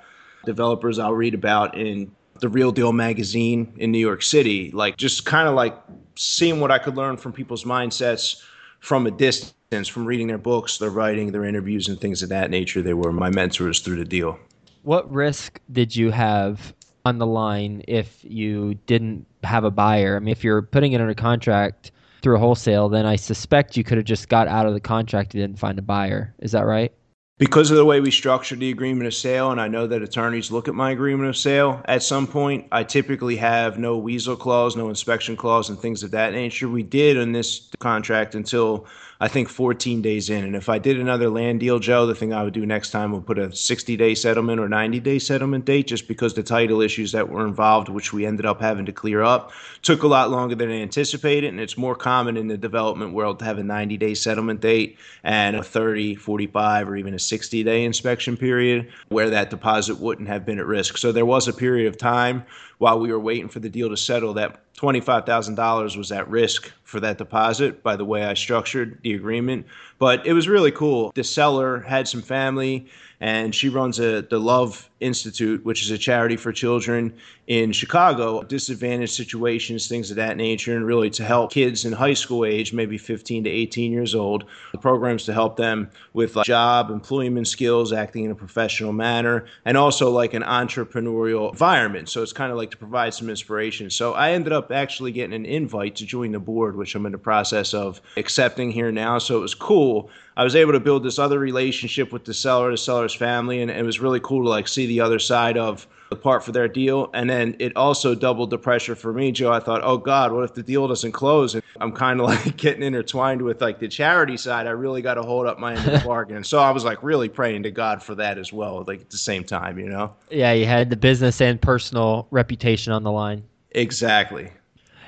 developers 0.44 0.98
I'll 0.98 1.12
read 1.12 1.32
about 1.32 1.78
in 1.78 2.10
the 2.40 2.48
Real 2.48 2.72
Deal 2.72 2.92
magazine 2.92 3.72
in 3.76 3.92
New 3.92 4.00
York 4.00 4.20
City, 4.20 4.72
like 4.72 4.96
just 4.96 5.24
kind 5.24 5.46
of 5.46 5.54
like 5.54 5.76
seeing 6.16 6.58
what 6.58 6.72
I 6.72 6.78
could 6.80 6.96
learn 6.96 7.16
from 7.16 7.32
people's 7.32 7.62
mindsets 7.62 8.42
from 8.80 9.06
a 9.06 9.12
distance, 9.12 9.86
from 9.86 10.06
reading 10.06 10.26
their 10.26 10.38
books, 10.38 10.78
their 10.78 10.90
writing, 10.90 11.30
their 11.30 11.44
interviews, 11.44 11.86
and 11.86 12.00
things 12.00 12.20
of 12.24 12.30
that 12.30 12.50
nature. 12.50 12.82
They 12.82 12.94
were 12.94 13.12
my 13.12 13.30
mentors 13.30 13.78
through 13.78 13.98
the 13.98 14.04
deal. 14.04 14.40
What 14.82 15.08
risk 15.08 15.60
did 15.70 15.94
you 15.94 16.10
have 16.10 16.74
on 17.04 17.18
the 17.18 17.26
line 17.26 17.84
if 17.86 18.24
you 18.24 18.74
didn't 18.86 19.24
have 19.44 19.62
a 19.62 19.70
buyer? 19.70 20.16
I 20.16 20.18
mean, 20.18 20.32
if 20.32 20.42
you're 20.42 20.62
putting 20.62 20.94
it 20.94 21.00
under 21.00 21.14
contract 21.14 21.92
through 22.22 22.36
a 22.36 22.38
wholesale, 22.38 22.88
then 22.88 23.06
I 23.06 23.16
suspect 23.16 23.76
you 23.76 23.84
could 23.84 23.98
have 23.98 24.06
just 24.06 24.28
got 24.28 24.48
out 24.48 24.66
of 24.66 24.74
the 24.74 24.80
contract 24.80 25.34
and 25.34 25.42
didn't 25.42 25.58
find 25.58 25.78
a 25.78 25.82
buyer. 25.82 26.34
Is 26.40 26.52
that 26.52 26.66
right? 26.66 26.92
Because 27.38 27.70
of 27.70 27.76
the 27.76 27.84
way 27.84 28.00
we 28.00 28.10
structured 28.10 28.58
the 28.58 28.70
agreement 28.70 29.06
of 29.06 29.14
sale, 29.14 29.52
and 29.52 29.60
I 29.60 29.68
know 29.68 29.86
that 29.86 30.02
attorneys 30.02 30.50
look 30.50 30.66
at 30.66 30.74
my 30.74 30.90
agreement 30.90 31.28
of 31.28 31.36
sale 31.36 31.80
at 31.84 32.02
some 32.02 32.26
point, 32.26 32.66
I 32.72 32.82
typically 32.82 33.36
have 33.36 33.78
no 33.78 33.96
weasel 33.96 34.34
clause, 34.34 34.74
no 34.74 34.88
inspection 34.88 35.36
clause, 35.36 35.70
and 35.70 35.78
things 35.78 36.02
of 36.02 36.10
that 36.10 36.32
nature. 36.32 36.68
We 36.68 36.82
did 36.82 37.16
in 37.16 37.30
this 37.30 37.70
contract 37.78 38.34
until 38.34 38.86
I 39.20 39.26
think 39.26 39.48
14 39.48 40.00
days 40.00 40.30
in. 40.30 40.44
And 40.44 40.54
if 40.54 40.68
I 40.68 40.78
did 40.78 41.00
another 41.00 41.28
land 41.28 41.58
deal, 41.58 41.80
Joe, 41.80 42.06
the 42.06 42.14
thing 42.14 42.32
I 42.32 42.44
would 42.44 42.54
do 42.54 42.64
next 42.64 42.90
time 42.90 43.10
would 43.12 43.26
put 43.26 43.38
a 43.38 43.54
60 43.54 43.96
day 43.96 44.14
settlement 44.14 44.60
or 44.60 44.68
90 44.68 45.00
day 45.00 45.18
settlement 45.18 45.64
date 45.64 45.88
just 45.88 46.06
because 46.06 46.34
the 46.34 46.44
title 46.44 46.80
issues 46.80 47.10
that 47.12 47.28
were 47.28 47.44
involved, 47.44 47.88
which 47.88 48.12
we 48.12 48.24
ended 48.24 48.46
up 48.46 48.60
having 48.60 48.86
to 48.86 48.92
clear 48.92 49.22
up, 49.22 49.50
took 49.82 50.04
a 50.04 50.06
lot 50.06 50.30
longer 50.30 50.54
than 50.54 50.70
anticipated. 50.70 51.48
And 51.48 51.58
it's 51.58 51.76
more 51.76 51.96
common 51.96 52.36
in 52.36 52.46
the 52.46 52.56
development 52.56 53.12
world 53.12 53.40
to 53.40 53.44
have 53.44 53.58
a 53.58 53.64
90 53.64 53.96
day 53.96 54.14
settlement 54.14 54.60
date 54.60 54.98
and 55.24 55.56
a 55.56 55.64
30, 55.64 56.14
45, 56.14 56.88
or 56.88 56.96
even 56.96 57.14
a 57.14 57.18
60 57.18 57.64
day 57.64 57.84
inspection 57.84 58.36
period 58.36 58.88
where 59.08 59.30
that 59.30 59.50
deposit 59.50 59.98
wouldn't 59.98 60.28
have 60.28 60.46
been 60.46 60.60
at 60.60 60.66
risk. 60.66 60.96
So 60.96 61.10
there 61.10 61.26
was 61.26 61.48
a 61.48 61.52
period 61.52 61.88
of 61.88 61.98
time 61.98 62.44
while 62.78 62.98
we 62.98 63.12
were 63.12 63.20
waiting 63.20 63.48
for 63.48 63.60
the 63.60 63.68
deal 63.68 63.88
to 63.88 63.96
settle 63.96 64.34
that 64.34 64.60
$25,000 64.76 65.96
was 65.96 66.12
at 66.12 66.28
risk 66.28 66.72
for 66.84 67.00
that 67.00 67.18
deposit 67.18 67.82
by 67.82 67.96
the 67.96 68.04
way 68.04 68.24
I 68.24 68.34
structured 68.34 68.98
the 69.02 69.14
agreement. 69.14 69.66
But 69.98 70.26
it 70.26 70.32
was 70.32 70.48
really 70.48 70.70
cool. 70.70 71.12
The 71.14 71.24
seller 71.24 71.80
had 71.80 72.08
some 72.08 72.22
family 72.22 72.86
and 73.20 73.54
she 73.54 73.68
runs 73.68 73.98
a 73.98 74.22
the 74.22 74.38
Love 74.38 74.88
Institute, 75.00 75.64
which 75.64 75.82
is 75.82 75.90
a 75.90 75.98
charity 75.98 76.36
for 76.36 76.52
children 76.52 77.14
in 77.46 77.72
Chicago, 77.72 78.42
disadvantaged 78.42 79.14
situations, 79.14 79.88
things 79.88 80.10
of 80.10 80.16
that 80.16 80.36
nature, 80.36 80.76
and 80.76 80.84
really 80.84 81.08
to 81.08 81.24
help 81.24 81.52
kids 81.52 81.84
in 81.84 81.92
high 81.92 82.14
school 82.14 82.44
age, 82.44 82.72
maybe 82.72 82.98
15 82.98 83.44
to 83.44 83.50
18 83.50 83.92
years 83.92 84.14
old. 84.14 84.44
The 84.72 84.78
programs 84.78 85.24
to 85.24 85.32
help 85.32 85.56
them 85.56 85.90
with 86.12 86.36
like 86.36 86.46
job, 86.46 86.90
employment 86.90 87.48
skills, 87.48 87.92
acting 87.92 88.24
in 88.24 88.30
a 88.30 88.34
professional 88.34 88.92
manner, 88.92 89.46
and 89.64 89.76
also 89.76 90.10
like 90.10 90.34
an 90.34 90.42
entrepreneurial 90.42 91.50
environment. 91.52 92.08
So 92.08 92.22
it's 92.22 92.32
kind 92.32 92.52
of 92.52 92.58
like 92.58 92.70
to 92.72 92.76
provide 92.76 93.14
some 93.14 93.30
inspiration. 93.30 93.88
So 93.90 94.14
I 94.14 94.32
ended 94.32 94.52
up 94.52 94.70
actually 94.70 95.12
getting 95.12 95.34
an 95.34 95.46
invite 95.46 95.96
to 95.96 96.06
join 96.06 96.32
the 96.32 96.40
board, 96.40 96.76
which 96.76 96.94
I'm 96.94 97.06
in 97.06 97.12
the 97.12 97.18
process 97.18 97.72
of 97.72 98.00
accepting 98.16 98.70
here 98.70 98.92
now. 98.92 99.18
So 99.18 99.38
it 99.38 99.40
was 99.40 99.54
cool. 99.54 100.10
I 100.36 100.44
was 100.44 100.54
able 100.54 100.72
to 100.72 100.80
build 100.80 101.02
this 101.02 101.18
other 101.18 101.38
relationship 101.40 102.12
with 102.12 102.24
the 102.24 102.32
seller, 102.32 102.70
the 102.70 102.76
family, 103.14 103.62
and 103.62 103.70
it 103.70 103.84
was 103.84 104.00
really 104.00 104.20
cool 104.20 104.42
to 104.44 104.48
like 104.48 104.68
see 104.68 104.86
the 104.86 105.00
other 105.00 105.18
side 105.18 105.56
of 105.56 105.86
the 106.10 106.16
part 106.16 106.44
for 106.44 106.52
their 106.52 106.68
deal. 106.68 107.10
And 107.12 107.28
then 107.28 107.56
it 107.58 107.76
also 107.76 108.14
doubled 108.14 108.50
the 108.50 108.58
pressure 108.58 108.94
for 108.94 109.12
me, 109.12 109.32
Joe. 109.32 109.52
I 109.52 109.60
thought, 109.60 109.82
oh 109.84 109.98
God, 109.98 110.32
what 110.32 110.44
if 110.44 110.54
the 110.54 110.62
deal 110.62 110.88
doesn't 110.88 111.12
close? 111.12 111.54
And 111.54 111.62
I'm 111.80 111.92
kind 111.92 112.20
of 112.20 112.26
like 112.28 112.56
getting 112.56 112.82
intertwined 112.82 113.42
with 113.42 113.60
like 113.60 113.78
the 113.78 113.88
charity 113.88 114.36
side. 114.36 114.66
I 114.66 114.70
really 114.70 115.02
got 115.02 115.14
to 115.14 115.22
hold 115.22 115.46
up 115.46 115.58
my 115.58 115.74
end 115.74 115.86
of 115.86 116.00
the 116.00 116.06
bargain. 116.06 116.44
So 116.44 116.58
I 116.58 116.70
was 116.70 116.84
like 116.84 117.02
really 117.02 117.28
praying 117.28 117.62
to 117.64 117.70
God 117.70 118.02
for 118.02 118.14
that 118.16 118.38
as 118.38 118.52
well, 118.52 118.84
like 118.86 119.02
at 119.02 119.10
the 119.10 119.18
same 119.18 119.44
time, 119.44 119.78
you 119.78 119.88
know? 119.88 120.14
Yeah, 120.30 120.52
you 120.52 120.66
had 120.66 120.90
the 120.90 120.96
business 120.96 121.40
and 121.40 121.60
personal 121.60 122.26
reputation 122.30 122.92
on 122.92 123.02
the 123.02 123.12
line. 123.12 123.44
Exactly. 123.72 124.50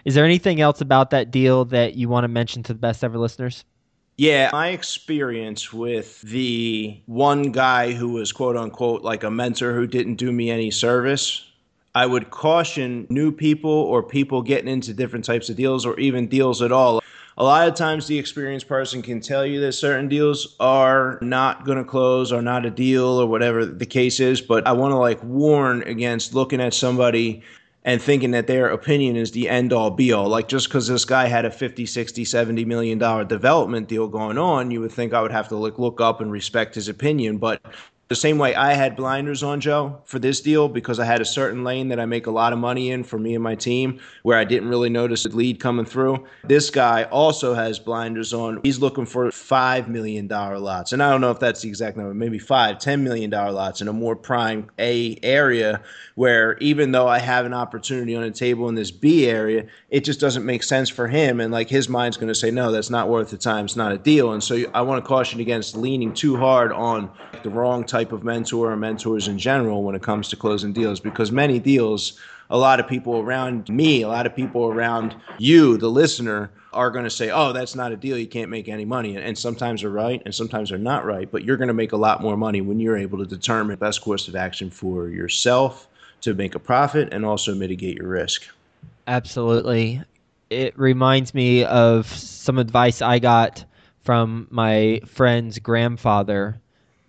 Is 0.05 0.15
there 0.15 0.25
anything 0.25 0.61
else 0.61 0.81
about 0.81 1.11
that 1.11 1.31
deal 1.31 1.67
that 1.67 1.95
you 1.95 2.09
want 2.09 2.25
to 2.25 2.29
mention 2.29 2.63
to 2.65 2.73
the 2.73 2.79
best 2.79 3.05
ever 3.05 3.19
listeners? 3.19 3.65
Yeah, 4.17 4.51
my 4.53 4.69
experience 4.69 5.73
with 5.73 6.21
the 6.23 7.01
one 7.07 7.53
guy 7.53 7.93
who 7.93 8.11
was 8.11 8.33
quote 8.33 8.57
unquote 8.57 9.03
like 9.03 9.25
a 9.25 9.31
mentor 9.31 9.75
who 9.75 9.87
didn't 9.87 10.17
do 10.17 10.31
me 10.31 10.51
any 10.51 10.71
service, 10.71 11.47
I 11.95 12.07
would 12.07 12.31
caution 12.31 13.07
new 13.09 13.33
people 13.33 13.71
or 13.71 14.03
people 14.03 14.43
getting 14.43 14.69
into 14.69 14.93
different 14.93 15.25
types 15.25 15.49
of 15.49 15.57
deals 15.57 15.87
or 15.87 15.99
even 15.99 16.29
deals 16.29 16.63
at 16.63 16.71
all. 16.71 17.01
A 17.39 17.45
lot 17.45 17.67
of 17.67 17.75
times, 17.75 18.07
the 18.07 18.19
experienced 18.19 18.69
person 18.69 19.01
can 19.01 19.21
tell 19.21 19.47
you 19.47 19.61
that 19.61 19.73
certain 19.73 20.09
deals 20.09 20.57
are 20.61 21.19
not 21.23 21.65
going 21.65 21.79
to 21.79 21.85
close 21.85 22.33
or 22.33 22.43
not 22.43 22.67
a 22.67 22.71
deal 22.71 23.07
or 23.07 23.27
whatever 23.27 23.65
the 23.65 23.87
case 23.87 24.21
is. 24.21 24.43
But 24.43 24.67
I 24.67 24.73
want 24.73 24.93
to 24.93 24.99
like 24.99 25.25
warn 25.25 25.83
against 25.85 26.35
looking 26.35 26.61
at 26.61 26.75
somebody 26.75 27.43
and 27.85 28.01
thinking 28.01 28.33
that 28.33 28.47
their 28.47 28.69
opinion 28.69 29.17
is 29.17 29.33
the 29.33 29.49
end 29.49 29.73
all 29.73 29.91
be 29.91 30.13
all. 30.13 30.29
Like 30.29 30.49
just 30.49 30.69
because 30.69 30.87
this 30.87 31.05
guy 31.05 31.27
had 31.27 31.45
a 31.45 31.51
50, 31.51 31.87
60, 31.87 32.25
70 32.25 32.65
million 32.65 32.99
dollar 32.99 33.25
development 33.25 33.89
deal 33.89 34.07
going 34.07 34.39
on, 34.39 34.71
you 34.71 34.81
would 34.81 34.93
think 34.93 35.15
I 35.15 35.23
would 35.23 35.33
have 35.33 35.49
to 35.49 35.57
look 35.57 35.79
look 35.79 36.01
up 36.01 36.21
and 36.21 36.31
respect 36.31 36.75
his 36.75 36.89
opinion. 36.89 37.39
But 37.39 37.63
the 38.11 38.17
same 38.17 38.39
way 38.39 38.57
I 38.57 38.73
had 38.73 38.97
blinders 38.97 39.45
on, 39.45 39.61
Joe, 39.61 40.03
for 40.05 40.19
this 40.19 40.41
deal 40.41 40.69
because 40.69 40.99
I 40.99 41.05
had 41.05 41.21
a 41.21 41.25
certain 41.25 41.63
lane 41.63 41.91
that 41.91 42.01
I 42.01 42.07
make 42.07 42.27
a 42.27 42.31
lot 42.33 42.53
of 42.53 42.59
money 42.59 42.91
in 42.91 43.05
for 43.05 43.21
me 43.21 43.37
and 43.37 43.43
my 43.43 43.55
team 43.55 44.01
where 44.25 44.37
I 44.37 44.43
didn't 44.43 44.69
really 44.69 44.91
notice 44.91 45.25
a 45.27 45.29
lead 45.29 45.61
coming 45.61 45.85
through. 45.85 46.27
This 46.43 46.71
guy 46.71 47.05
also 47.05 47.55
has 47.55 47.79
blinders 47.79 48.35
on. 48.35 48.59
He's 48.65 48.81
looking 48.81 49.07
for 49.07 49.27
$5 49.27 49.87
million 49.87 50.27
lots. 50.27 50.93
And 50.93 51.01
I 51.01 51.09
don't 51.09 51.21
know 51.21 51.31
if 51.31 51.39
that's 51.39 51.63
the 51.63 51.69
exact 51.69 51.97
number, 51.97 52.13
maybe 52.13 52.41
five, 52.41 52.79
$10 52.79 53.01
million 53.03 53.31
lots 53.31 53.81
in 53.81 53.87
a 53.87 53.93
more 53.93 54.17
prime 54.17 54.69
A 54.81 55.17
area 55.23 55.81
where 56.17 56.59
even 56.59 56.91
though 56.91 57.07
I 57.07 57.21
have 57.21 57.47
an 57.47 57.55
opportunity 57.55 58.17
on 58.17 58.23
the 58.23 58.33
table 58.33 58.69
in 58.69 58.75
this 58.75 58.91
B 58.91 59.29
area, 59.29 59.67
it 59.89 60.05
just 60.05 60.19
doesn't 60.19 60.45
make 60.45 60.65
sense 60.65 60.89
for 60.89 61.07
him. 61.07 61.39
And 61.39 61.53
like 61.53 61.71
his 61.71 61.89
mind's 61.89 62.17
going 62.17 62.27
to 62.27 62.35
say, 62.35 62.51
no, 62.51 62.73
that's 62.73 62.91
not 62.91 63.09
worth 63.09 63.31
the 63.31 63.39
time. 63.39 63.67
It's 63.67 63.77
not 63.77 63.93
a 63.93 63.99
deal. 63.99 64.33
And 64.33 64.43
so 64.43 64.65
I 64.75 64.81
want 64.83 65.03
to 65.03 65.09
caution 65.09 65.39
against 65.39 65.77
leaning 65.77 66.13
too 66.13 66.37
hard 66.37 66.73
on 66.73 67.09
the 67.45 67.51
wrong 67.51 67.85
type 67.85 68.00
type 68.01 68.13
of 68.13 68.25
mentor 68.25 68.73
or 68.73 68.77
mentors 68.77 69.29
in 69.29 69.39
general 69.39 69.83
when 69.83 69.95
it 69.95 70.03
comes 70.03 70.29
to 70.29 70.37
closing 70.37 70.73
deals 70.73 71.01
because 71.01 71.31
many 71.31 71.59
deals 71.59 72.19
a 72.49 72.57
lot 72.57 72.81
of 72.81 72.89
people 72.89 73.19
around 73.19 73.69
me, 73.69 74.03
a 74.03 74.09
lot 74.09 74.27
of 74.27 74.35
people 74.35 74.67
around 74.67 75.15
you, 75.39 75.77
the 75.77 75.89
listener, 75.89 76.51
are 76.73 76.91
going 76.91 77.05
to 77.05 77.11
say, 77.11 77.31
oh, 77.31 77.53
that's 77.53 77.75
not 77.75 77.93
a 77.93 77.97
deal. 77.97 78.17
You 78.17 78.27
can't 78.27 78.51
make 78.51 78.69
any 78.69 78.85
money. 78.85 79.17
And 79.17 79.37
sometimes 79.37 79.83
they're 79.83 79.91
right 79.91 80.23
and 80.25 80.35
sometimes 80.35 80.71
they're 80.71 80.79
not 80.79 81.05
right. 81.05 81.31
But 81.31 81.45
you're 81.45 81.59
going 81.59 81.69
to 81.69 81.75
make 81.75 81.93
a 81.93 81.97
lot 81.97 82.23
more 82.23 82.37
money 82.37 82.61
when 82.61 82.81
you're 82.81 82.97
able 82.97 83.19
to 83.19 83.27
determine 83.27 83.77
best 83.77 84.01
course 84.01 84.29
of 84.29 84.35
action 84.35 84.71
for 84.71 85.09
yourself 85.09 85.87
to 86.23 86.33
make 86.35 86.55
a 86.55 86.59
profit 86.59 87.13
and 87.13 87.25
also 87.25 87.55
mitigate 87.55 87.99
your 87.99 88.09
risk. 88.09 88.49
Absolutely. 89.07 90.03
It 90.49 90.77
reminds 90.79 91.35
me 91.35 91.65
of 91.65 92.07
some 92.07 92.59
advice 92.59 93.03
I 93.03 93.19
got 93.19 93.65
from 94.03 94.49
my 94.51 95.01
friend's 95.07 95.59
grandfather 95.59 96.61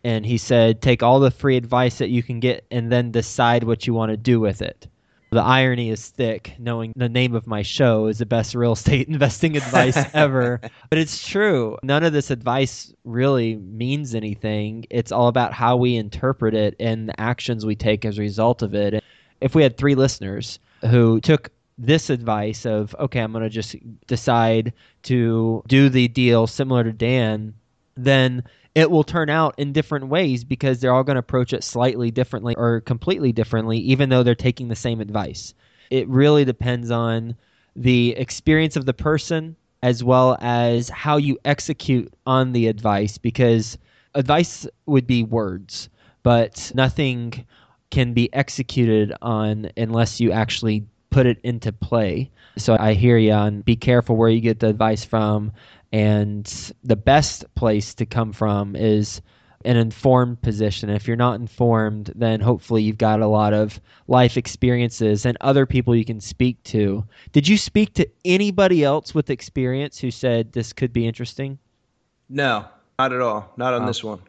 and 0.04 0.26
he 0.26 0.38
said 0.38 0.82
take 0.82 1.04
all 1.04 1.20
the 1.20 1.32
free 1.32 1.58
advice 1.58 1.98
that 1.98 2.10
you 2.10 2.24
can 2.24 2.40
get 2.40 2.66
and 2.72 2.92
then 2.92 3.12
decide 3.12 3.64
what 3.64 3.86
you 3.88 3.94
want 3.94 4.12
to 4.12 4.18
do 4.18 4.40
with 4.40 4.62
it. 4.62 4.88
The 5.32 5.42
irony 5.42 5.90
is 5.90 6.10
thick 6.10 6.56
knowing 6.60 6.92
the 6.98 7.08
name 7.08 7.36
of 7.36 7.48
my 7.48 7.62
show 7.62 8.08
is 8.08 8.18
the 8.18 8.26
best 8.26 8.54
real 8.54 8.74
estate 8.74 9.08
investing 9.08 9.56
advice 9.56 9.98
ever. 10.14 10.60
But 10.90 11.00
it's 11.00 11.26
true. 11.26 11.78
None 11.84 12.04
of 12.04 12.12
this 12.12 12.32
advice 12.32 12.94
really 13.06 13.56
means 13.56 14.14
anything. 14.14 14.86
It's 14.90 15.12
all 15.12 15.30
about 15.30 15.54
how 15.54 15.78
we 15.78 15.96
interpret 15.96 16.54
it 16.54 16.76
and 16.82 17.08
the 17.08 17.18
actions 17.20 17.66
we 17.66 17.78
take 17.78 18.04
as 18.04 18.18
a 18.18 18.22
result 18.22 18.62
of 18.62 18.76
it. 18.76 19.02
If 19.40 19.56
we 19.56 19.64
had 19.64 19.78
three 19.78 19.96
listeners 19.96 20.60
who 20.82 21.22
took 21.22 21.50
this 21.78 22.12
advice 22.12 22.66
of 22.66 22.96
okay 23.00 23.22
i'm 23.22 23.32
going 23.32 23.44
to 23.44 23.50
just 23.50 23.76
decide 24.06 24.72
to 25.02 25.64
do 25.68 25.90
the 25.90 26.08
deal 26.10 26.46
similar 26.46 26.84
to 26.84 26.92
dan 26.92 27.54
then 27.96 28.44
it 28.74 28.90
will 28.90 29.04
turn 29.04 29.30
out 29.30 29.56
in 29.58 29.74
different 29.74 30.08
ways 30.08 30.44
because 30.44 30.80
they're 30.80 30.94
all 30.94 31.04
going 31.04 31.16
to 31.16 31.20
approach 31.20 31.54
it 31.54 31.64
slightly 31.64 32.10
differently 32.12 32.56
or 32.56 32.82
completely 32.82 33.32
differently, 33.32 33.78
even 33.80 34.10
though 34.10 34.24
they're 34.24 34.36
taking 34.36 34.70
the 34.70 34.76
same 34.76 35.02
advice. 35.02 35.54
It 35.90 36.08
really 36.08 36.46
depends 36.46 36.90
on 36.90 37.36
the 37.76 38.12
experience 38.12 38.76
of 38.76 38.86
the 38.86 38.94
person 38.94 39.56
as 39.84 40.04
well 40.04 40.38
as 40.42 40.90
how 40.90 41.18
you 41.18 41.38
execute 41.44 42.14
on 42.26 42.54
the 42.54 42.68
advice 42.68 43.18
because 43.18 43.78
advice 44.16 44.68
would 44.86 45.08
be 45.08 45.24
words, 45.24 45.90
but 46.24 46.72
nothing 46.76 47.46
can 47.90 48.14
be 48.14 48.34
executed 48.34 49.14
on 49.22 49.70
unless 49.76 50.20
you 50.20 50.32
actually 50.32 50.86
put 51.10 51.26
it 51.26 51.40
into 51.44 51.72
play. 51.74 52.30
So 52.58 52.78
I 52.80 52.94
hear 52.94 53.18
you 53.18 53.34
on 53.34 53.62
be 53.62 53.76
careful 53.76 54.16
where 54.16 54.30
you 54.30 54.40
get 54.40 54.60
the 54.60 54.68
advice 54.68 55.04
from 55.04 55.52
and 55.92 56.72
the 56.84 56.96
best 56.96 57.44
place 57.56 57.94
to 57.96 58.06
come 58.06 58.32
from 58.32 58.76
is 58.76 59.22
an 59.66 59.78
informed 59.78 60.42
position. 60.42 60.90
If 60.90 61.08
you're 61.08 61.18
not 61.18 61.40
informed, 61.40 62.12
then 62.16 62.40
hopefully 62.40 62.82
you've 62.82 62.98
got 62.98 63.22
a 63.22 63.28
lot 63.28 63.54
of 63.54 63.80
life 64.08 64.38
experiences 64.38 65.26
and 65.26 65.38
other 65.42 65.66
people 65.66 65.96
you 65.96 66.06
can 66.06 66.20
speak 66.20 66.62
to. 66.64 67.06
Did 67.32 67.48
you 67.48 67.58
speak 67.58 67.94
to 67.96 68.10
anybody 68.26 68.84
else 68.84 69.14
with 69.14 69.30
experience 69.30 70.00
who 70.00 70.12
said 70.12 70.52
this 70.52 70.74
could 70.74 70.94
be 70.94 71.08
interesting? 71.08 71.60
No, 72.30 72.66
not 72.98 73.14
at 73.14 73.22
all. 73.22 73.52
Not 73.58 73.74
on 73.74 73.86
this 73.86 74.04
one. 74.04 74.22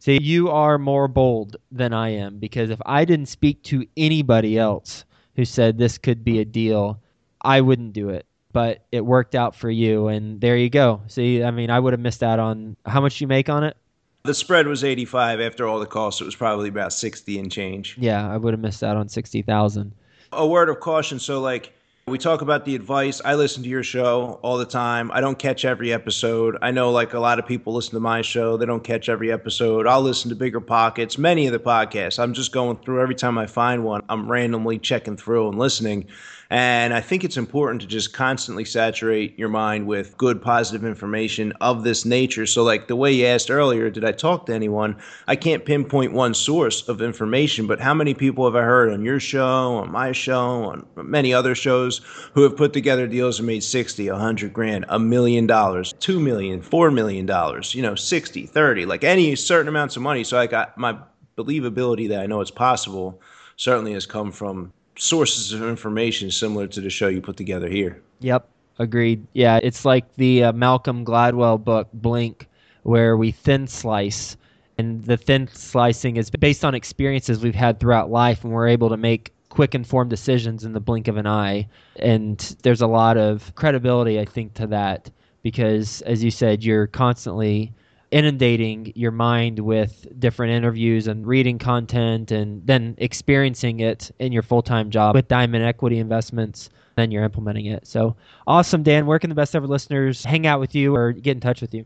See, 0.00 0.18
you 0.20 0.50
are 0.50 0.76
more 0.76 1.08
bold 1.08 1.56
than 1.70 1.94
I 1.94 2.10
am 2.10 2.38
because 2.38 2.68
if 2.68 2.80
I 2.84 3.04
didn't 3.04 3.26
speak 3.26 3.62
to 3.64 3.86
anybody 3.96 4.58
else 4.58 5.04
who 5.36 5.44
said 5.44 5.78
this 5.78 5.96
could 5.96 6.24
be 6.24 6.40
a 6.40 6.44
deal, 6.44 7.00
I 7.40 7.60
wouldn't 7.60 7.94
do 7.94 8.10
it 8.10 8.26
but 8.54 8.86
it 8.92 9.04
worked 9.04 9.34
out 9.34 9.54
for 9.54 9.68
you, 9.68 10.06
and 10.06 10.40
there 10.40 10.56
you 10.56 10.70
go. 10.70 11.02
See, 11.08 11.42
I 11.42 11.50
mean, 11.50 11.70
I 11.70 11.80
would 11.80 11.92
have 11.92 12.00
missed 12.00 12.22
out 12.22 12.38
on 12.38 12.76
how 12.86 13.00
much 13.00 13.20
you 13.20 13.26
make 13.26 13.50
on 13.50 13.64
it. 13.64 13.76
The 14.22 14.32
spread 14.32 14.68
was 14.68 14.84
85 14.84 15.40
after 15.40 15.66
all 15.66 15.80
the 15.80 15.86
costs. 15.86 16.22
It 16.22 16.24
was 16.24 16.36
probably 16.36 16.68
about 16.68 16.92
60 16.92 17.38
and 17.38 17.50
change. 17.50 17.96
Yeah, 17.98 18.32
I 18.32 18.38
would 18.38 18.54
have 18.54 18.60
missed 18.60 18.84
out 18.84 18.96
on 18.96 19.08
60,000. 19.08 19.92
A 20.32 20.46
word 20.46 20.68
of 20.68 20.78
caution. 20.78 21.18
So, 21.18 21.40
like, 21.40 21.73
we 22.06 22.18
talk 22.18 22.42
about 22.42 22.66
the 22.66 22.74
advice. 22.74 23.22
I 23.24 23.34
listen 23.34 23.62
to 23.62 23.68
your 23.68 23.82
show 23.82 24.38
all 24.42 24.58
the 24.58 24.66
time. 24.66 25.10
I 25.10 25.22
don't 25.22 25.38
catch 25.38 25.64
every 25.64 25.90
episode. 25.90 26.58
I 26.60 26.70
know, 26.70 26.90
like, 26.90 27.14
a 27.14 27.18
lot 27.18 27.38
of 27.38 27.46
people 27.46 27.72
listen 27.72 27.94
to 27.94 28.00
my 28.00 28.20
show. 28.20 28.58
They 28.58 28.66
don't 28.66 28.84
catch 28.84 29.08
every 29.08 29.32
episode. 29.32 29.86
I'll 29.86 30.02
listen 30.02 30.28
to 30.28 30.36
Bigger 30.36 30.60
Pockets, 30.60 31.16
many 31.16 31.46
of 31.46 31.54
the 31.54 31.58
podcasts. 31.58 32.18
I'm 32.18 32.34
just 32.34 32.52
going 32.52 32.76
through 32.76 33.00
every 33.00 33.14
time 33.14 33.38
I 33.38 33.46
find 33.46 33.84
one, 33.84 34.02
I'm 34.10 34.30
randomly 34.30 34.78
checking 34.78 35.16
through 35.16 35.48
and 35.48 35.58
listening. 35.58 36.06
And 36.50 36.92
I 36.92 37.00
think 37.00 37.24
it's 37.24 37.38
important 37.38 37.80
to 37.80 37.86
just 37.88 38.12
constantly 38.12 38.66
saturate 38.66 39.38
your 39.38 39.48
mind 39.48 39.86
with 39.86 40.16
good, 40.18 40.42
positive 40.42 40.84
information 40.84 41.52
of 41.60 41.84
this 41.84 42.04
nature. 42.04 42.46
So, 42.46 42.62
like 42.62 42.86
the 42.86 42.96
way 42.96 43.12
you 43.12 43.26
asked 43.26 43.50
earlier, 43.50 43.88
did 43.88 44.04
I 44.04 44.12
talk 44.12 44.46
to 44.46 44.54
anyone? 44.54 44.96
I 45.26 45.36
can't 45.36 45.64
pinpoint 45.64 46.12
one 46.12 46.34
source 46.34 46.86
of 46.86 47.00
information, 47.00 47.66
but 47.66 47.80
how 47.80 47.94
many 47.94 48.12
people 48.14 48.44
have 48.44 48.54
I 48.54 48.62
heard 48.62 48.92
on 48.92 49.04
your 49.04 49.20
show, 49.20 49.76
on 49.76 49.90
my 49.90 50.12
show, 50.12 50.64
on 50.64 50.86
many 50.96 51.32
other 51.32 51.54
shows 51.54 51.93
who 52.34 52.42
have 52.42 52.56
put 52.56 52.72
together 52.72 53.06
deals 53.06 53.38
and 53.38 53.46
made 53.46 53.62
60, 53.62 54.10
100 54.10 54.52
grand, 54.52 54.84
a 54.88 54.98
million 54.98 55.46
dollars, 55.46 55.92
2 56.00 56.20
million, 56.20 56.62
4 56.62 56.90
million 56.90 57.26
dollars, 57.26 57.74
you 57.74 57.82
know, 57.82 57.94
60, 57.94 58.46
30, 58.46 58.86
like 58.86 59.04
any 59.04 59.34
certain 59.36 59.68
amounts 59.68 59.96
of 59.96 60.02
money. 60.02 60.24
So 60.24 60.38
I 60.38 60.46
got 60.46 60.76
my 60.78 60.96
believability 61.36 62.08
that 62.08 62.20
I 62.20 62.26
know 62.26 62.40
it's 62.40 62.50
possible 62.50 63.20
certainly 63.56 63.92
has 63.92 64.06
come 64.06 64.32
from 64.32 64.72
sources 64.96 65.52
of 65.52 65.62
information 65.62 66.30
similar 66.30 66.66
to 66.68 66.80
the 66.80 66.90
show 66.90 67.08
you 67.08 67.20
put 67.20 67.36
together 67.36 67.68
here. 67.68 68.00
Yep, 68.20 68.48
agreed. 68.78 69.26
Yeah, 69.32 69.60
it's 69.62 69.84
like 69.84 70.14
the 70.16 70.44
uh, 70.44 70.52
Malcolm 70.52 71.04
Gladwell 71.04 71.62
book 71.62 71.88
Blink, 71.92 72.48
where 72.82 73.16
we 73.16 73.30
thin 73.30 73.66
slice, 73.66 74.36
and 74.78 75.04
the 75.04 75.16
thin 75.16 75.48
slicing 75.48 76.16
is 76.16 76.30
based 76.30 76.64
on 76.64 76.74
experiences 76.74 77.42
we've 77.42 77.54
had 77.54 77.80
throughout 77.80 78.10
life, 78.10 78.44
and 78.44 78.52
we're 78.52 78.68
able 78.68 78.88
to 78.88 78.96
make 78.96 79.32
quick 79.54 79.74
informed 79.74 80.10
decisions 80.10 80.64
in 80.64 80.72
the 80.72 80.80
blink 80.80 81.08
of 81.08 81.16
an 81.16 81.26
eye. 81.26 81.68
And 81.96 82.38
there's 82.62 82.80
a 82.82 82.86
lot 82.86 83.16
of 83.16 83.54
credibility, 83.54 84.18
I 84.18 84.24
think, 84.24 84.54
to 84.54 84.66
that 84.66 85.10
because, 85.42 86.02
as 86.02 86.24
you 86.24 86.30
said, 86.30 86.64
you're 86.64 86.88
constantly 86.88 87.72
inundating 88.10 88.92
your 88.94 89.10
mind 89.10 89.60
with 89.60 90.06
different 90.18 90.52
interviews 90.52 91.06
and 91.06 91.26
reading 91.26 91.58
content 91.58 92.30
and 92.30 92.66
then 92.66 92.94
experiencing 92.98 93.80
it 93.80 94.10
in 94.18 94.32
your 94.32 94.42
full-time 94.42 94.90
job 94.90 95.14
with 95.14 95.26
diamond 95.28 95.64
equity 95.64 95.98
investments 95.98 96.70
then 96.96 97.10
you're 97.10 97.24
implementing 97.24 97.66
it. 97.66 97.86
So 97.86 98.14
awesome 98.46 98.82
dan. 98.82 99.06
Where 99.06 99.18
can 99.18 99.30
the 99.30 99.34
best 99.34 99.56
ever 99.56 99.66
listeners 99.66 100.24
hang 100.24 100.46
out 100.46 100.60
with 100.60 100.74
you 100.74 100.94
or 100.94 101.12
get 101.12 101.32
in 101.32 101.40
touch 101.40 101.60
with 101.60 101.74
you? 101.74 101.84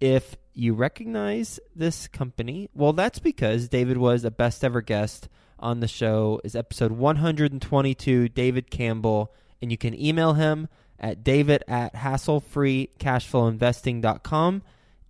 If 0.00 0.36
you 0.52 0.74
recognize 0.74 1.58
this 1.74 2.06
company, 2.06 2.68
well, 2.74 2.92
that's 2.92 3.18
because 3.18 3.68
David 3.68 3.96
was 3.96 4.24
a 4.24 4.30
best 4.30 4.62
ever 4.62 4.82
guest 4.82 5.28
on 5.58 5.80
the 5.80 5.88
show. 5.88 6.40
Is 6.44 6.54
episode 6.54 6.92
122, 6.92 8.28
David 8.28 8.70
Campbell, 8.70 9.32
and 9.60 9.72
you 9.72 9.78
can 9.78 9.98
email 9.98 10.34
him 10.34 10.68
at 11.04 11.22
david 11.22 11.62
at 11.68 11.94
hasslefreecashflowinvesting.com 11.94 14.62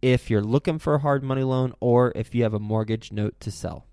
if 0.03 0.29
you're 0.29 0.43
looking 0.43 0.79
for 0.79 0.97
a 0.97 0.99
hard 0.99 1.23
money 1.23 1.43
loan 1.43 1.73
or 1.81 2.13
if 2.15 2.35
you 2.35 2.43
have 2.43 2.53
a 2.53 2.59
mortgage 2.59 3.11
note 3.11 3.41
to 3.41 3.51
sell. 3.51 3.87